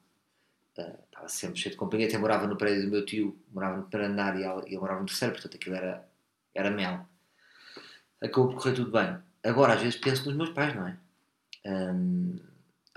[0.79, 3.85] Uh, estava sempre cheio de companhia, até morava no prédio do meu tio, morava no
[3.85, 6.09] primeiro andar e ele, morava no terceiro, portanto aquilo era,
[6.55, 7.07] era mel.
[8.21, 9.17] Acabou por correr tudo bem.
[9.43, 10.97] Agora, às vezes, penso nos meus pais, não é?
[11.67, 12.39] Um,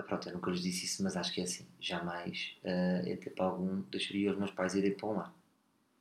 [0.01, 1.67] pronto, eu nunca lhes disse isso, mas acho que é assim.
[1.79, 5.33] Jamais, uh, em tempo algum, deixaria os meus pais irem para um lar.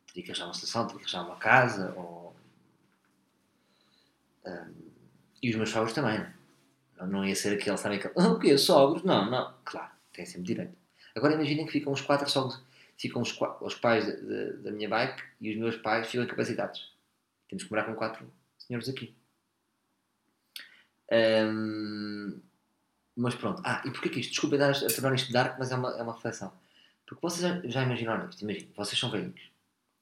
[0.07, 2.35] Teria que arranjar uma estação, teria que arranjar uma casa, ou...
[4.45, 4.75] Um,
[5.43, 6.19] e os meus sogros também,
[6.97, 7.07] não, é?
[7.07, 9.03] não ia ser aquele, sabe aquele, ah, o quê, sogros?
[9.03, 10.77] Não, não, claro, tem sempre direito.
[11.15, 12.61] Agora imaginem que ficam os quatro sogros,
[12.97, 16.93] ficam os, os pais de, de, da minha bike e os meus pais ficam incapacitados.
[17.49, 18.27] Temos que morar com quatro
[18.59, 19.15] senhores aqui.
[21.13, 22.41] Um,
[23.23, 23.63] mas pronto.
[23.65, 24.31] Ah, e porquê que isto?
[24.31, 26.53] Desculpa dar, tornar isto dark, mas é uma, é uma reflexão.
[27.07, 28.43] Porque vocês já, já imaginaram isto?
[28.43, 29.41] Imaginem, vocês são velhos.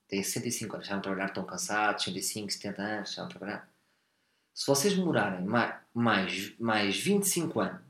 [0.09, 3.70] Têm 65 anos, já não trabalhar, estão cansados, 65, 70 anos, já não trabalhar
[4.61, 7.80] se vocês demorarem mais, mais, mais 25 anos,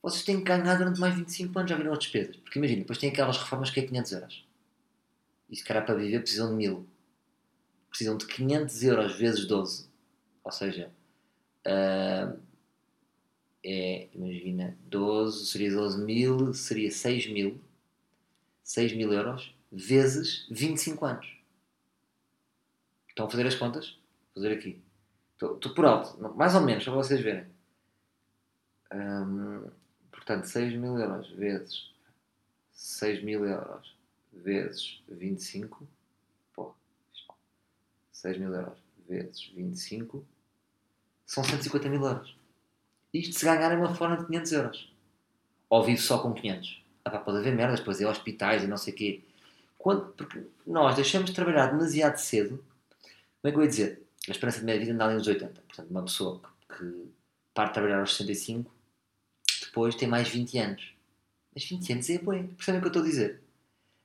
[0.00, 2.36] vocês têm que ganhar durante mais 25 anos, já viram as despesas.
[2.36, 4.48] Porque imagina, depois tem aquelas reformas que é 500 euros.
[5.50, 6.86] E se calhar para viver precisam de 1000.
[7.88, 9.90] Precisam de 500 euros vezes 12.
[10.44, 10.90] Ou seja,
[11.66, 12.40] uh,
[13.68, 17.60] é, imagina, 12 seria 12 mil, seria 6 mil.
[18.62, 21.36] 6 mil euros vezes 25 anos.
[23.08, 23.98] Estão a fazer as contas?
[24.34, 24.80] Vou fazer aqui.
[25.34, 27.46] Estou por alto, mais ou menos, para vocês verem.
[28.94, 29.68] Hum,
[30.12, 31.90] portanto, 6 mil euros vezes
[32.72, 33.96] 6 mil euros
[34.32, 35.88] vezes 25.
[36.54, 36.72] Pô,
[38.12, 40.24] 6 mil euros vezes 25
[41.26, 42.36] são 150 mil euros.
[43.18, 44.92] Isto se ganharem uma forma de 500 euros.
[45.68, 46.82] Ou vivo só com 500.
[47.04, 49.20] Ah, pá, pode haver merdas, depois é hospitais e não sei o quê.
[49.78, 52.64] Quando, porque nós deixamos de trabalhar demasiado cedo.
[53.40, 54.06] Como é que eu ia dizer?
[54.28, 55.62] a esperança de média vida anda ali nos 80.
[55.68, 57.08] Portanto, uma pessoa que, que
[57.54, 58.74] parte de trabalhar aos 65,
[59.66, 60.94] depois tem mais 20 anos.
[61.54, 62.46] Mas 20 anos é bem.
[62.48, 63.40] Percebem o que eu estou a dizer?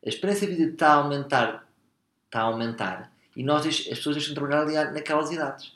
[0.06, 1.68] A esperança de vida está a aumentar,
[2.26, 5.74] está a aumentar e nós, as pessoas deixam de trabalhar ali naquelas idades.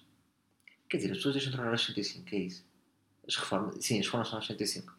[0.89, 2.65] Quer dizer, as pessoas deixam de trabalhar aos 65, que é isso?
[3.27, 4.93] As reformas, sim, as reformas são aos 65.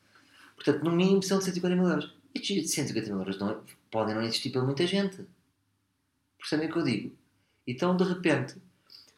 [0.55, 2.15] Portanto, no mínimo são de 150 mil euros.
[2.35, 5.25] Estes 150 mil euros não, podem não existir para muita gente.
[6.39, 7.17] Percebem o que eu digo?
[7.67, 8.57] Então, de repente,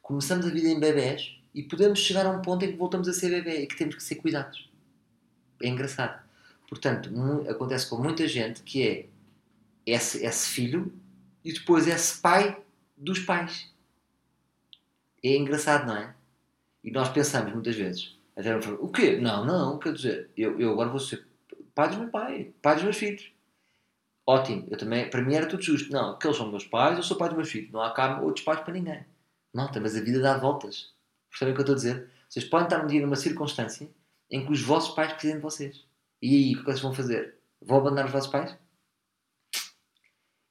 [0.03, 3.13] começamos a vida em bebés e podemos chegar a um ponto em que voltamos a
[3.13, 4.69] ser bebê e que temos que ser cuidados.
[5.63, 6.23] É engraçado.
[6.69, 7.11] Portanto,
[7.49, 9.07] acontece com muita gente que é
[9.87, 10.93] esse, esse filho
[11.45, 12.61] e depois esse pai
[12.97, 13.73] dos pais.
[15.23, 16.15] É engraçado, não é?
[16.85, 19.17] E nós pensamos muitas vezes, até o quê?
[19.17, 21.27] Não, não, quer dizer, eu, eu agora vou ser
[21.75, 23.33] pai do meu pai, pai dos meus filhos.
[24.25, 25.91] Ótimo, eu também, para mim era tudo justo.
[25.91, 27.73] Não, aqueles são meus pais, eu sou pai dos meus filhos.
[27.73, 29.05] Não há cá outros pais para ninguém.
[29.53, 30.93] Não, mas a vida dá voltas.
[31.31, 32.11] Percebem o que eu estou a dizer?
[32.29, 33.89] Vocês podem estar um dia numa circunstância
[34.31, 35.85] em que os vossos pais precisam de vocês.
[36.21, 37.39] E aí, o que é vocês vão fazer?
[37.61, 38.57] Vão abandonar os vossos pais?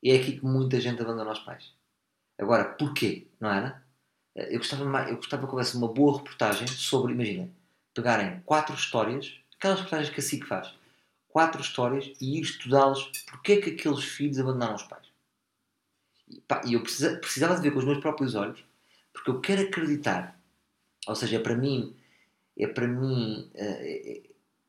[0.01, 1.73] E é aqui que muita gente abandona os pais.
[2.37, 3.27] Agora, porquê?
[3.39, 3.83] Não era?
[4.35, 7.49] Eu gostava, eu gostava que houvesse uma boa reportagem sobre, imagina,
[7.97, 10.71] pegarem quatro histórias, aquelas reportagens que a SIC faz,
[11.27, 15.07] quatro histórias e ir estudá-las porque é que aqueles filhos abandonaram os pais.
[16.29, 18.63] E, pá, eu precisa, precisava de ver com os meus próprios olhos,
[19.11, 20.39] porque eu quero acreditar,
[21.07, 21.95] ou seja, é para mim,
[22.55, 24.21] é para mim, é,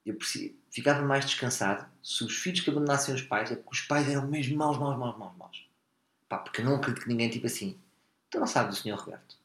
[0.07, 3.81] eu preciso, ficava mais descansado se os filhos que abandonassem os pais é porque os
[3.83, 5.69] pais eram mesmo maus, maus, maus, maus, maus.
[6.29, 7.79] Pá, porque eu não acredito que ninguém tipo assim.
[8.31, 9.37] Tu não sabes do Senhor Roberto.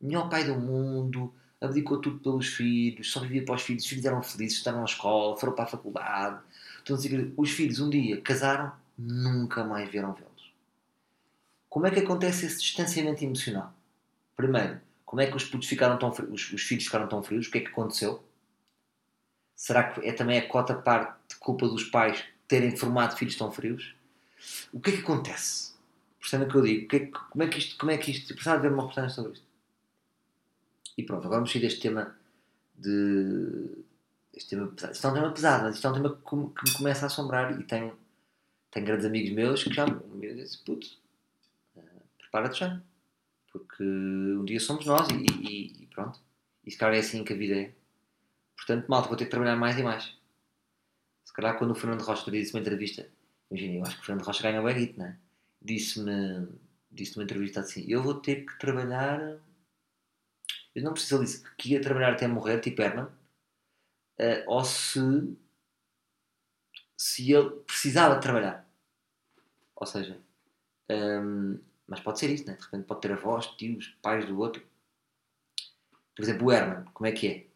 [0.00, 4.04] Melhor pai do mundo, abdicou tudo pelos filhos, só vivia para os filhos, os filhos
[4.04, 6.40] eram felizes, estavam na escola, foram para a faculdade.
[6.82, 6.96] Então,
[7.36, 10.52] os filhos um dia casaram, nunca mais vieram vê-los.
[11.68, 13.72] Como é que acontece esse distanciamento emocional?
[14.36, 17.46] Primeiro, como é que os putos ficaram tão frios, os, os filhos ficaram tão frios?
[17.46, 18.22] O que é que aconteceu?
[19.54, 23.50] Será que é também a cota parte de culpa dos pais terem formado filhos tão
[23.50, 23.94] frios?
[24.72, 25.74] O que é que acontece?
[26.20, 26.88] Percebem o que eu digo?
[26.88, 29.45] Que é como é que isto, como é que isto, precisava uma reportagem sobre isto.
[30.96, 32.16] E pronto, agora vamos sair deste tema
[32.74, 33.84] de.
[34.32, 34.92] Este tema pesado.
[34.92, 37.58] Isto é um tema pesado, mas isto é um tema que, me começa a assombrar
[37.58, 37.96] e tenho,
[38.70, 40.86] tenho grandes amigos meus que já me dizem, puto,
[41.76, 42.82] uh, prepara-te já.
[43.50, 46.20] Porque um dia somos nós e, e, e pronto.
[46.64, 47.72] E se calhar é assim que a vida é.
[48.56, 50.14] Portanto, malta, vou ter que trabalhar mais e mais.
[51.24, 53.08] Se calhar quando o Fernando Rocha disse uma entrevista,
[53.50, 55.16] imagina, eu acho que o Fernando Rocha ganha o Guito, não é?
[55.66, 56.48] disse-me
[56.90, 59.38] disse numa entrevista assim: Eu vou ter que trabalhar.
[60.76, 65.00] Eu não preciso, ele disse que ia trabalhar até morrer, tipo Herman, uh, ou se.
[66.96, 68.68] se ele precisava de trabalhar.
[69.74, 70.20] Ou seja,
[70.90, 72.54] um, ehm, mas pode ser isso, né?
[72.54, 74.66] de repente pode ter avós, tios, pais do outro.
[76.14, 77.46] Por exemplo, o Herman, como é que é?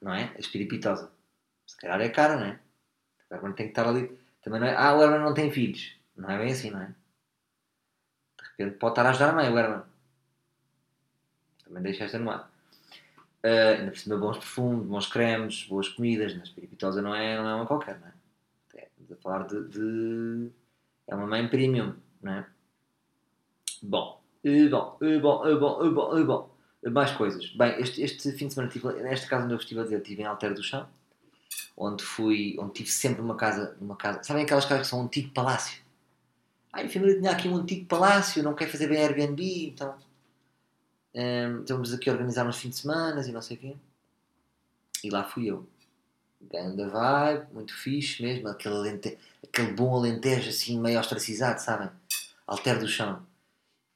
[0.00, 0.32] Não é?
[0.36, 1.12] A espiripitosa.
[1.66, 2.60] Se calhar é cara, não é?
[3.30, 4.18] O Herman tem que estar ali.
[4.42, 4.74] Também não é.
[4.76, 5.96] Ah, o Herman não tem filhos.
[6.16, 6.94] Não é bem assim, não é?
[8.58, 9.82] repente pode estar a ajudar a mãe, o Herman.
[11.68, 12.50] Também deixa esta no ar.
[13.44, 16.34] Uh, ainda por cima, bons perfumes, bons cremes, boas comidas.
[16.34, 18.12] Na espirituosa não é, não é uma qualquer, não é?
[18.74, 20.50] estamos a falar de, de,
[21.06, 22.46] É uma mãe premium, não é?
[23.82, 26.58] Bom, uh, bom, uh, bom, bom, bom, bom.
[26.90, 27.50] Mais coisas.
[27.54, 30.22] Bem, este, este fim de semana, tive, nesta casa onde eu estive a dizer, estive
[30.22, 30.88] em Alter do Chão,
[31.76, 34.22] onde fui, onde tive sempre uma casa, uma casa.
[34.22, 35.82] Sabem aquelas casas que são um antigo palácio?
[36.72, 39.94] Ah, a família tinha aqui um antigo palácio, não quer fazer bem Airbnb, então
[41.14, 43.76] um, estamos aqui a organizar uns fins de semana e não sei o quê.
[45.02, 45.66] E lá fui eu.
[46.40, 49.18] Ganda vibe, muito fixe mesmo, aquele, alente...
[49.42, 51.90] aquele bom alentejo assim meio ostracizado, sabem?
[52.46, 53.26] Alter do chão.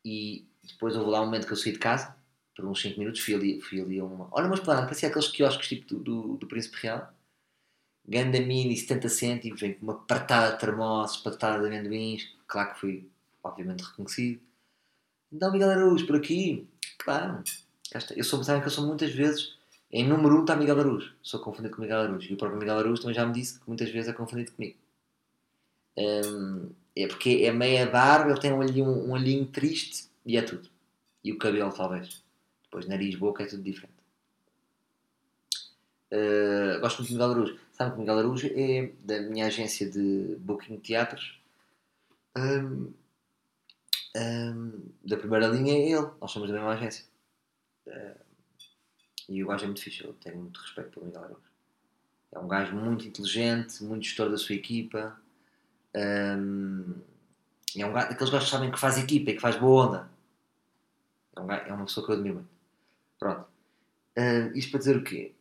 [0.04, 2.16] E depois houve lá um momento que eu saí de casa,
[2.54, 4.28] por uns 5 minutos, fui ali, fui ali a uma.
[4.32, 7.12] Olha, mas plano, parecia aqueles quiosques tipo do, do, do Príncipe Real.
[8.06, 12.80] Ganda mini, 70 cêntimos, vem com uma partada de termossos, partada de amendoins claro que
[12.80, 13.10] fui,
[13.42, 14.40] obviamente, reconhecido.
[15.32, 16.68] Então, Miguel Araújo, por aqui,
[16.98, 17.42] claro.
[18.16, 19.56] Eu sou, sabem que eu sou muitas vezes,
[19.90, 21.14] em número 1 um está Miguel Araújo.
[21.22, 22.30] Sou confundido com Miguel Araújo.
[22.30, 24.76] E o próprio Miguel Araújo também já me disse que muitas vezes é confundido comigo.
[25.96, 30.42] Um, é porque é meia barba, ele tem um olhinho, um olhinho triste e é
[30.42, 30.68] tudo.
[31.24, 32.22] E o cabelo, talvez.
[32.64, 33.92] Depois, nariz, boca, é tudo diferente.
[36.10, 37.58] Uh, gosto muito de Miguel Araújo.
[37.72, 41.42] Sabe que Miguel Araújo é da minha agência de booking de teatros
[42.36, 42.92] um,
[44.16, 46.10] um, da primeira linha é ele.
[46.20, 47.04] Nós somos da mesma agência.
[47.86, 48.14] Um,
[49.28, 50.04] e o gajo é muito fixe.
[50.04, 51.52] Eu tenho muito respeito pelo Miguel Araújo.
[52.32, 55.18] É um gajo muito inteligente, muito gestor da sua equipa.
[55.94, 56.94] Um,
[57.76, 60.10] é um gajo, aqueles gajos que sabem que faz equipa e que faz boa onda.
[61.36, 62.50] É, um gajo, é uma pessoa que eu admiro muito.
[63.18, 63.46] Pronto.
[64.18, 65.32] Uh, isto para dizer o quê?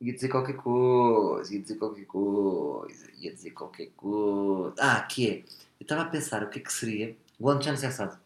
[0.00, 4.74] Ia dizer qualquer coisa, ia dizer qualquer coisa, ia dizer qualquer coisa.
[4.78, 5.67] Ah, que é?
[5.80, 8.18] Eu estava a pensar o que é que seria o Alexandre estressado.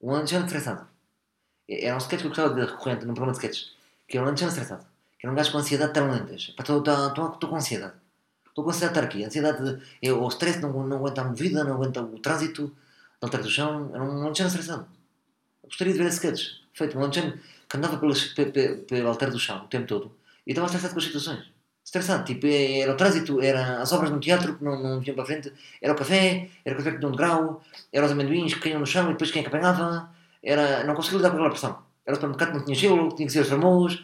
[0.00, 0.86] O Alexandre estressado.
[1.68, 3.72] Era um sketch que eu gostava de recorrente num programa de sketches.
[4.06, 4.86] Que era o Alexandre estressado.
[5.18, 6.54] Que era um gajo com ansiedade termolentas.
[6.58, 7.94] Estou com ansiedade.
[8.46, 9.24] Estou com ansiedade de estar aqui.
[9.24, 10.10] Ansiedade de.
[10.12, 12.74] O stress não, não aguenta a movida, não aguenta o trânsito,
[13.20, 13.90] não do chão.
[13.94, 14.86] Era um Alexandre estressado.
[15.62, 16.60] Eu gostaria de ver esse sketch.
[16.74, 16.98] Feito.
[16.98, 18.14] Um Alexandre que andava pelo,
[18.86, 20.16] pelo, do chão o tempo todo
[20.46, 21.44] e estava estressado com as situações.
[21.88, 25.24] Estressado, tipo, era o trânsito, era as obras no teatro que não, não vinham para
[25.24, 28.60] frente, era o café, era o café que tinha um degrau, era os amendoins que
[28.60, 30.10] caíam no chão e depois quem é que apanhava,
[30.42, 31.78] era, não conseguia lidar com aquela pressão.
[32.04, 34.00] Era o supermercado que não tinha gelo, tinha que ser os famosos,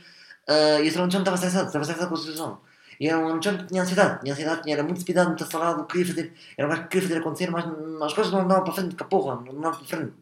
[0.49, 2.61] uh, e esse John estava estressado, estava estressado com a situação.
[2.99, 5.85] E era um John que tinha ansiedade, tinha ansiedade, tinha, era muito despidado, muito acelerado,
[5.85, 7.66] queria fazer, era um gajo que queria fazer acontecer, mas
[8.03, 10.14] as coisas não andavam para frente, a porra, não andavam para frente.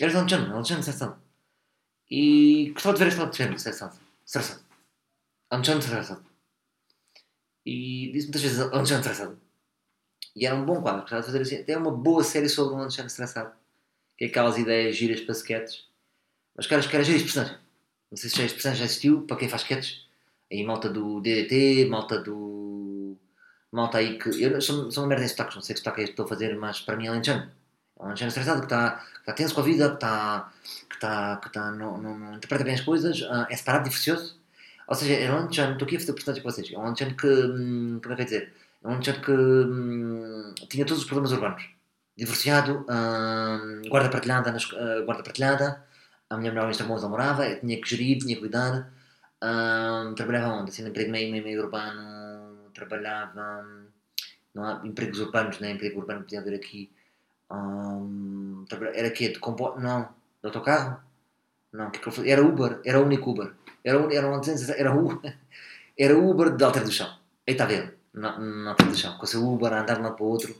[0.00, 1.14] Era o John, era o John estressado.
[2.10, 3.94] E gostava de ver este lado de estressado.
[5.54, 6.24] Anjan Estressado.
[7.64, 9.38] E disse muitas vezes Anjan Estressado.
[10.34, 11.56] E era um bom quadro, gostava de fazer assim.
[11.58, 13.52] Até uma boa série sobre o Anjan Estressado.
[14.18, 15.86] Que é aquelas ideias giras para sketches.
[16.56, 17.56] Mas caras, caras, giras personagem.
[18.10, 20.06] Não sei se já este personagem já existiu, para quem faz sketches.
[20.50, 23.16] Aí malta do DDT, malta do.
[23.72, 24.28] Malta aí que.
[24.42, 26.28] Eu sou, sou uma merda em sotaques, não sei que sotaque é que estou a
[26.28, 27.50] fazer, mas para mim é Anjan.
[27.98, 30.52] É um Anjan estressado que está, que tenso com a vida, que está.
[30.88, 31.36] que está.
[31.38, 31.70] que está.
[31.72, 34.43] não, não, não interpreta bem as coisas, uh, é separado, divorcioso
[34.86, 36.72] ou seja, é um Anchan, estou aqui a fazer personagem com vocês.
[36.72, 37.26] É um Anchan que.
[37.26, 38.52] Hum, como é que dizer?
[38.82, 41.68] É um Anchan que hum, tinha todos os problemas urbanos.
[42.16, 45.84] Divorciado, hum, guarda partilhada, nas, uh, guarda partilhada.
[46.30, 48.90] A minha mulher em Estambul namorava, eu tinha que gerir, tinha que cuidar.
[49.42, 50.70] Hum, trabalhava onde?
[50.70, 52.70] Assim, emprego meio, meio, meio urbano.
[52.74, 53.64] Trabalhava.
[54.54, 55.72] Não há empregos urbanos, né?
[55.72, 56.90] Emprego urbano podia haver aqui.
[57.50, 59.28] Hum, era quê?
[59.30, 59.78] De compo...
[59.78, 60.02] Não.
[60.40, 61.00] De autocarro?
[61.74, 62.24] Não, que, é que eu?
[62.24, 63.52] Era Uber, era o único Uber.
[63.82, 64.28] Era, era,
[64.78, 65.22] era, o,
[65.98, 67.08] era Uber de Alter do Chão.
[67.46, 69.18] Aí está a ver, na, Alter do Chão.
[69.18, 70.54] Com o seu Uber a andar de um lado para o outro.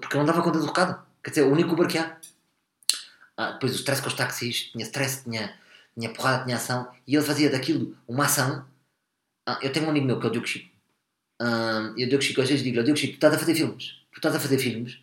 [0.00, 1.00] porque não dava conta do recado.
[1.22, 2.18] Quer dizer, o único Uber que há.
[3.36, 5.56] Ah, depois o stress com os táxis, tinha stress, tinha,
[5.96, 6.90] tinha porrada, tinha ação.
[7.06, 8.66] E ele fazia daquilo uma ação.
[9.46, 10.68] Ah, eu tenho um amigo meu que é o Diogo Chico.
[11.96, 13.84] e o Diogo Chico às vezes digo-lhe, Diogo Chico, tu estás a fazer filmes.
[14.12, 14.98] Tu estás a fazer filmes.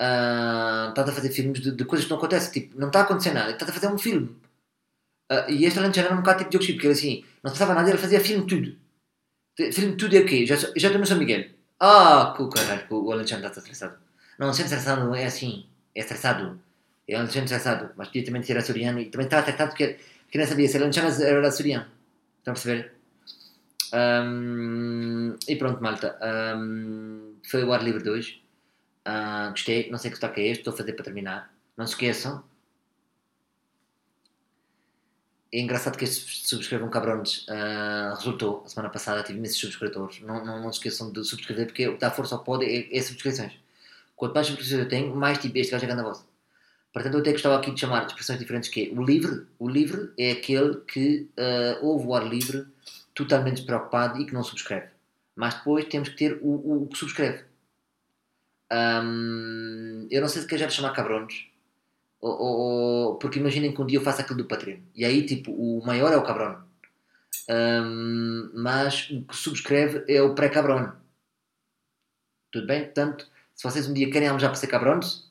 [0.00, 2.52] Uh, a fazer filmes de, de, coisas que não acontecem.
[2.52, 3.50] Tipo, não está a acontecer nada.
[3.52, 4.28] Estás a fazer um filme.
[5.30, 7.58] Uh, e este Alentejano era um bocado tipo de Diogo porque ele assim, não se
[7.58, 8.76] passava nada, ele fazia filme tudo.
[9.72, 10.46] Filme tudo é o quê?
[10.46, 11.46] Já, já estou no São Miguel.
[11.80, 13.96] Ah, que caralho, o Alentejano está estressado.
[14.38, 16.60] Não, sendo estressado é assim, é estressado.
[17.08, 20.46] É Alentejano estressado, mas podia também ser açoriano e também estava estressado porque, porque não
[20.46, 21.86] sabia se Alentejano era açoriano.
[22.38, 22.92] Estão a perceber?
[23.94, 26.18] Um, e pronto, malta.
[26.56, 28.42] Um, foi o ar livre de hoje.
[29.06, 31.54] Uh, gostei, não sei que toque é este, estou a fazer para terminar.
[31.76, 32.42] Não se esqueçam,
[35.56, 38.62] é engraçado que este subscrevam cabrones uh, resultou.
[38.66, 40.20] A semana passada tive imensos subscritores.
[40.20, 42.94] Não, não, não se esqueçam de subscrever porque o que dá força ao pod é,
[42.94, 43.52] é subscrições.
[44.14, 46.24] Quanto mais subscrições eu tenho, mais tipo este gajo é grande a voz.
[46.92, 49.46] Portanto, eu até gostava aqui de chamar expressões diferentes que é o livre.
[49.58, 52.66] O livre é aquele que uh, ouve o ar livre
[53.14, 54.88] totalmente despreocupado e que não subscreve.
[55.34, 57.44] Mas depois temos que ter o, o que subscreve.
[58.72, 61.46] Um, eu não sei se quer já chamar cabrones
[62.20, 64.78] ou, ou, porque imaginem que um dia eu faço aquilo do Patreon.
[64.94, 66.64] E aí, tipo, o maior é o cabrão.
[67.48, 70.96] Um, mas o que subscreve é o pré-cabrão.
[72.50, 72.84] Tudo bem?
[72.84, 75.30] Portanto, se vocês um dia querem almojar para ser cabrões,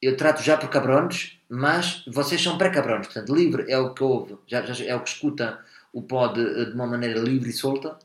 [0.00, 3.06] eu trato já por cabrões, mas vocês são pré-cabrões.
[3.06, 6.64] Portanto, livre é o que ouve, já, já, é o que escuta o pod eh,
[6.66, 7.98] de uma maneira livre e solta.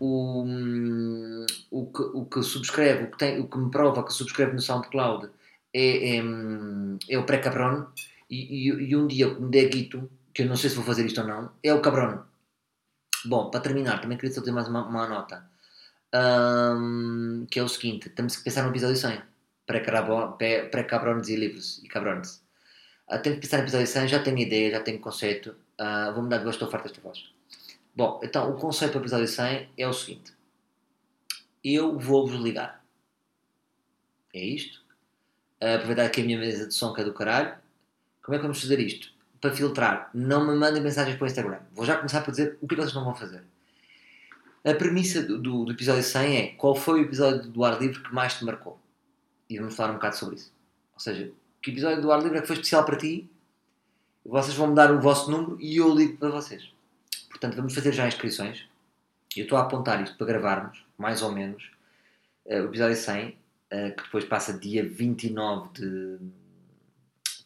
[0.00, 0.44] O,
[1.70, 4.60] o, que, o que subscreve, o que, tem, o que me prova que subscreve no
[4.60, 5.28] SoundCloud
[5.72, 6.22] é, é,
[7.10, 7.86] é o pré-cabrón
[8.30, 10.84] e, e, e, um dia que me der guito, que eu não sei se vou
[10.84, 12.22] fazer isto ou não, é o cabrón.
[13.24, 15.48] Bom, para terminar, também queria só ter mais uma, uma nota.
[16.14, 19.20] Um, que é o seguinte, temos que pensar no episódio 100.
[19.66, 22.42] Pré-cabrones e livros e cabrones.
[23.08, 25.56] Uh, tenho que pensar no episódio 100, já tenho ideia, já tenho conceito.
[25.80, 27.32] Uh, vou mudar de voz, estou farto desta voz.
[27.94, 30.32] Bom, então o conceito para o episódio 100 é o seguinte.
[31.62, 32.84] Eu vou-vos ligar.
[34.32, 34.84] É isto
[35.72, 37.54] aproveitar aqui a minha mesa de som que é do caralho.
[38.22, 39.12] Como é que vamos fazer isto?
[39.40, 41.60] Para filtrar, não me mandem mensagens para o Instagram.
[41.72, 43.44] Vou já começar por dizer o que é que vocês não vão fazer.
[44.64, 48.02] A premissa do, do, do, episódio 100 é qual foi o episódio do ar livre
[48.02, 48.78] que mais te marcou?
[49.48, 50.52] E vamos falar um bocado sobre isso.
[50.94, 51.30] Ou seja,
[51.60, 53.28] que episódio do ar livre é que foi especial para ti?
[54.24, 56.73] Vocês vão me dar o vosso número e eu ligo para vocês.
[57.44, 58.66] Portanto, vamos fazer já inscrições.
[59.36, 61.70] Eu estou a apontar isto para gravarmos, mais ou menos,
[62.46, 63.36] uh, o episódio 100
[63.70, 66.18] eh, que depois passa dia 29 de.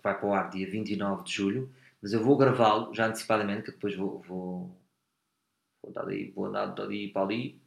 [0.00, 1.74] vai para o ar dia 29 de julho.
[2.00, 4.78] Mas eu vou gravá-lo já antecipadamente, que depois vou, vou,
[5.82, 7.60] vou dar dali, vou andar para ali.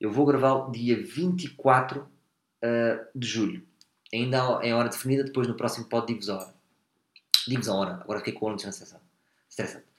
[0.00, 2.08] Eu vou gravá-lo dia 24 uh,
[3.14, 3.62] de julho.
[4.10, 6.54] Ainda em hora definida, depois no próximo pod digo-vos a hora.
[7.68, 9.02] A hora, agora fiquei com o olho estressado.
[9.50, 9.93] Estressante.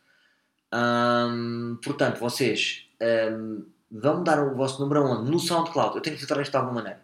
[0.76, 2.90] Um, portanto, vocês
[3.32, 5.32] um, vão dar o vosso número aonde?
[5.32, 5.96] No SoundCloud.
[5.96, 7.02] Eu tenho que filtrar isto de alguma maneira.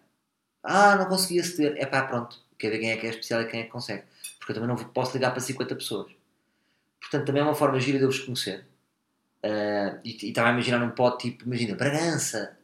[0.64, 1.76] Ah, não consegui aceder.
[1.78, 2.38] É pá, pronto.
[2.58, 4.04] Quer ver quem é que é especial e quem é que consegue.
[4.38, 6.12] Porque eu também não posso ligar para 50 pessoas.
[7.00, 8.66] Portanto, também é uma forma gira de eu vos conhecer.
[9.44, 12.56] Uh, e, estava a imaginar um pod tipo, imagina, Bragança,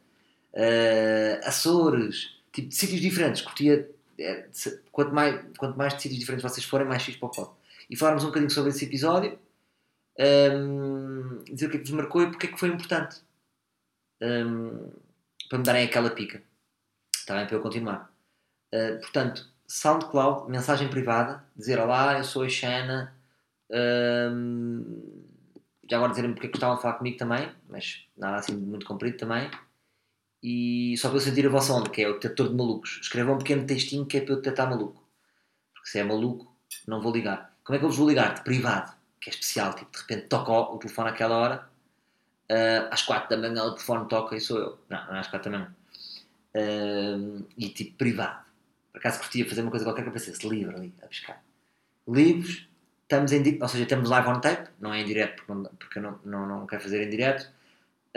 [0.54, 3.42] uh, Açores, tipo de sítios diferentes.
[3.42, 4.46] Curtia, é,
[4.92, 7.50] quanto, mais, quanto mais de sítios diferentes vocês forem, mais fixe para o pod.
[7.90, 9.38] E falarmos um bocadinho sobre esse episódio,
[10.18, 13.20] um, dizer o que é que vos marcou e porque é que foi importante.
[14.20, 14.90] Um,
[15.48, 16.42] para me darem aquela pica.
[17.14, 17.46] Está bem?
[17.46, 18.12] Para eu continuar.
[18.74, 23.14] Uh, portanto, SoundCloud, mensagem privada, dizer olá, eu sou a Xana.
[23.70, 25.24] Um,
[25.88, 28.86] já agora dizerem porque é que gostavam de falar comigo também, mas nada assim muito
[28.86, 29.50] comprido também.
[30.42, 32.98] E só para eu sentir a vossa onda, que é o detector de malucos.
[33.02, 35.02] Escrevam um pequeno textinho que é para eu detectar maluco.
[35.74, 36.54] Porque se é maluco,
[36.86, 37.56] não vou ligar.
[37.64, 38.34] Como é que eu vos vou ligar?
[38.34, 39.74] De privado, que é especial.
[39.74, 41.68] Tipo, de repente toca o telefone àquela hora,
[42.50, 44.78] uh, às 4 da manhã o telefone toca e sou eu.
[44.88, 45.74] Não, não é às 4 da manhã.
[46.54, 48.44] Uh, e tipo, privado.
[48.92, 51.42] Por acaso curtia fazer uma coisa qualquer que aparecesse livre ali, a pescar.
[52.06, 52.68] Livros,
[53.02, 55.44] estamos em, ou seja, estamos live on tape, não é em direto
[55.78, 57.50] porque, não, eu não, não, não quero fazer em direto.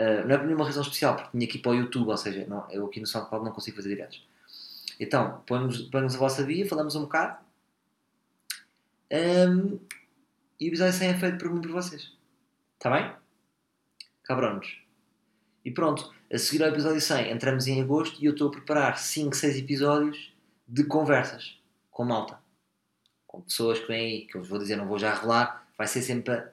[0.00, 2.46] Uh, não é por nenhuma razão especial, porque tinha aqui para o YouTube, ou seja,
[2.48, 4.26] não, eu aqui no SoundCloud não consigo fazer diretos.
[4.98, 7.38] Então, põe-nos a vossa via, falamos um bocado.
[9.12, 9.78] Um,
[10.62, 12.12] e o episódio 100 é feito por mim e por vocês.
[12.74, 13.12] Está bem?
[14.24, 14.80] Cabronos.
[15.64, 18.98] E pronto, a seguir ao episódio 100 entramos em agosto e eu estou a preparar
[18.98, 20.32] 5, 6 episódios
[20.66, 21.58] de conversas
[21.90, 22.42] com malta
[23.32, 25.86] com pessoas que vêm aí, que eu vos vou dizer, não vou já revelar, vai
[25.86, 26.44] ser sempre.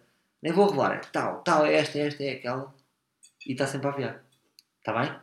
[0.42, 2.74] Nem vou revelar, é tal, tal, é esta, é esta, é aquela.
[3.46, 4.24] E está sempre a aviar.
[4.80, 5.14] Está bem?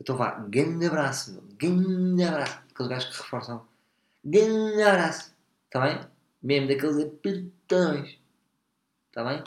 [0.00, 1.42] Então vá, grande abraço, meu.
[1.56, 2.60] Grande abraço.
[2.72, 3.64] Aqueles gajos que reforçam.
[4.24, 5.32] Grande abraço.
[5.66, 6.00] Está bem?
[6.42, 8.17] Mesmo daqueles apertões.
[9.08, 9.42] Está bem?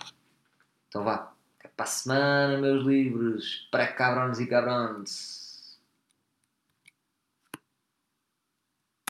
[0.88, 1.34] Então vá.
[1.60, 3.68] Até para a semana, meus livros.
[3.72, 5.41] Para cabrões e cabrões.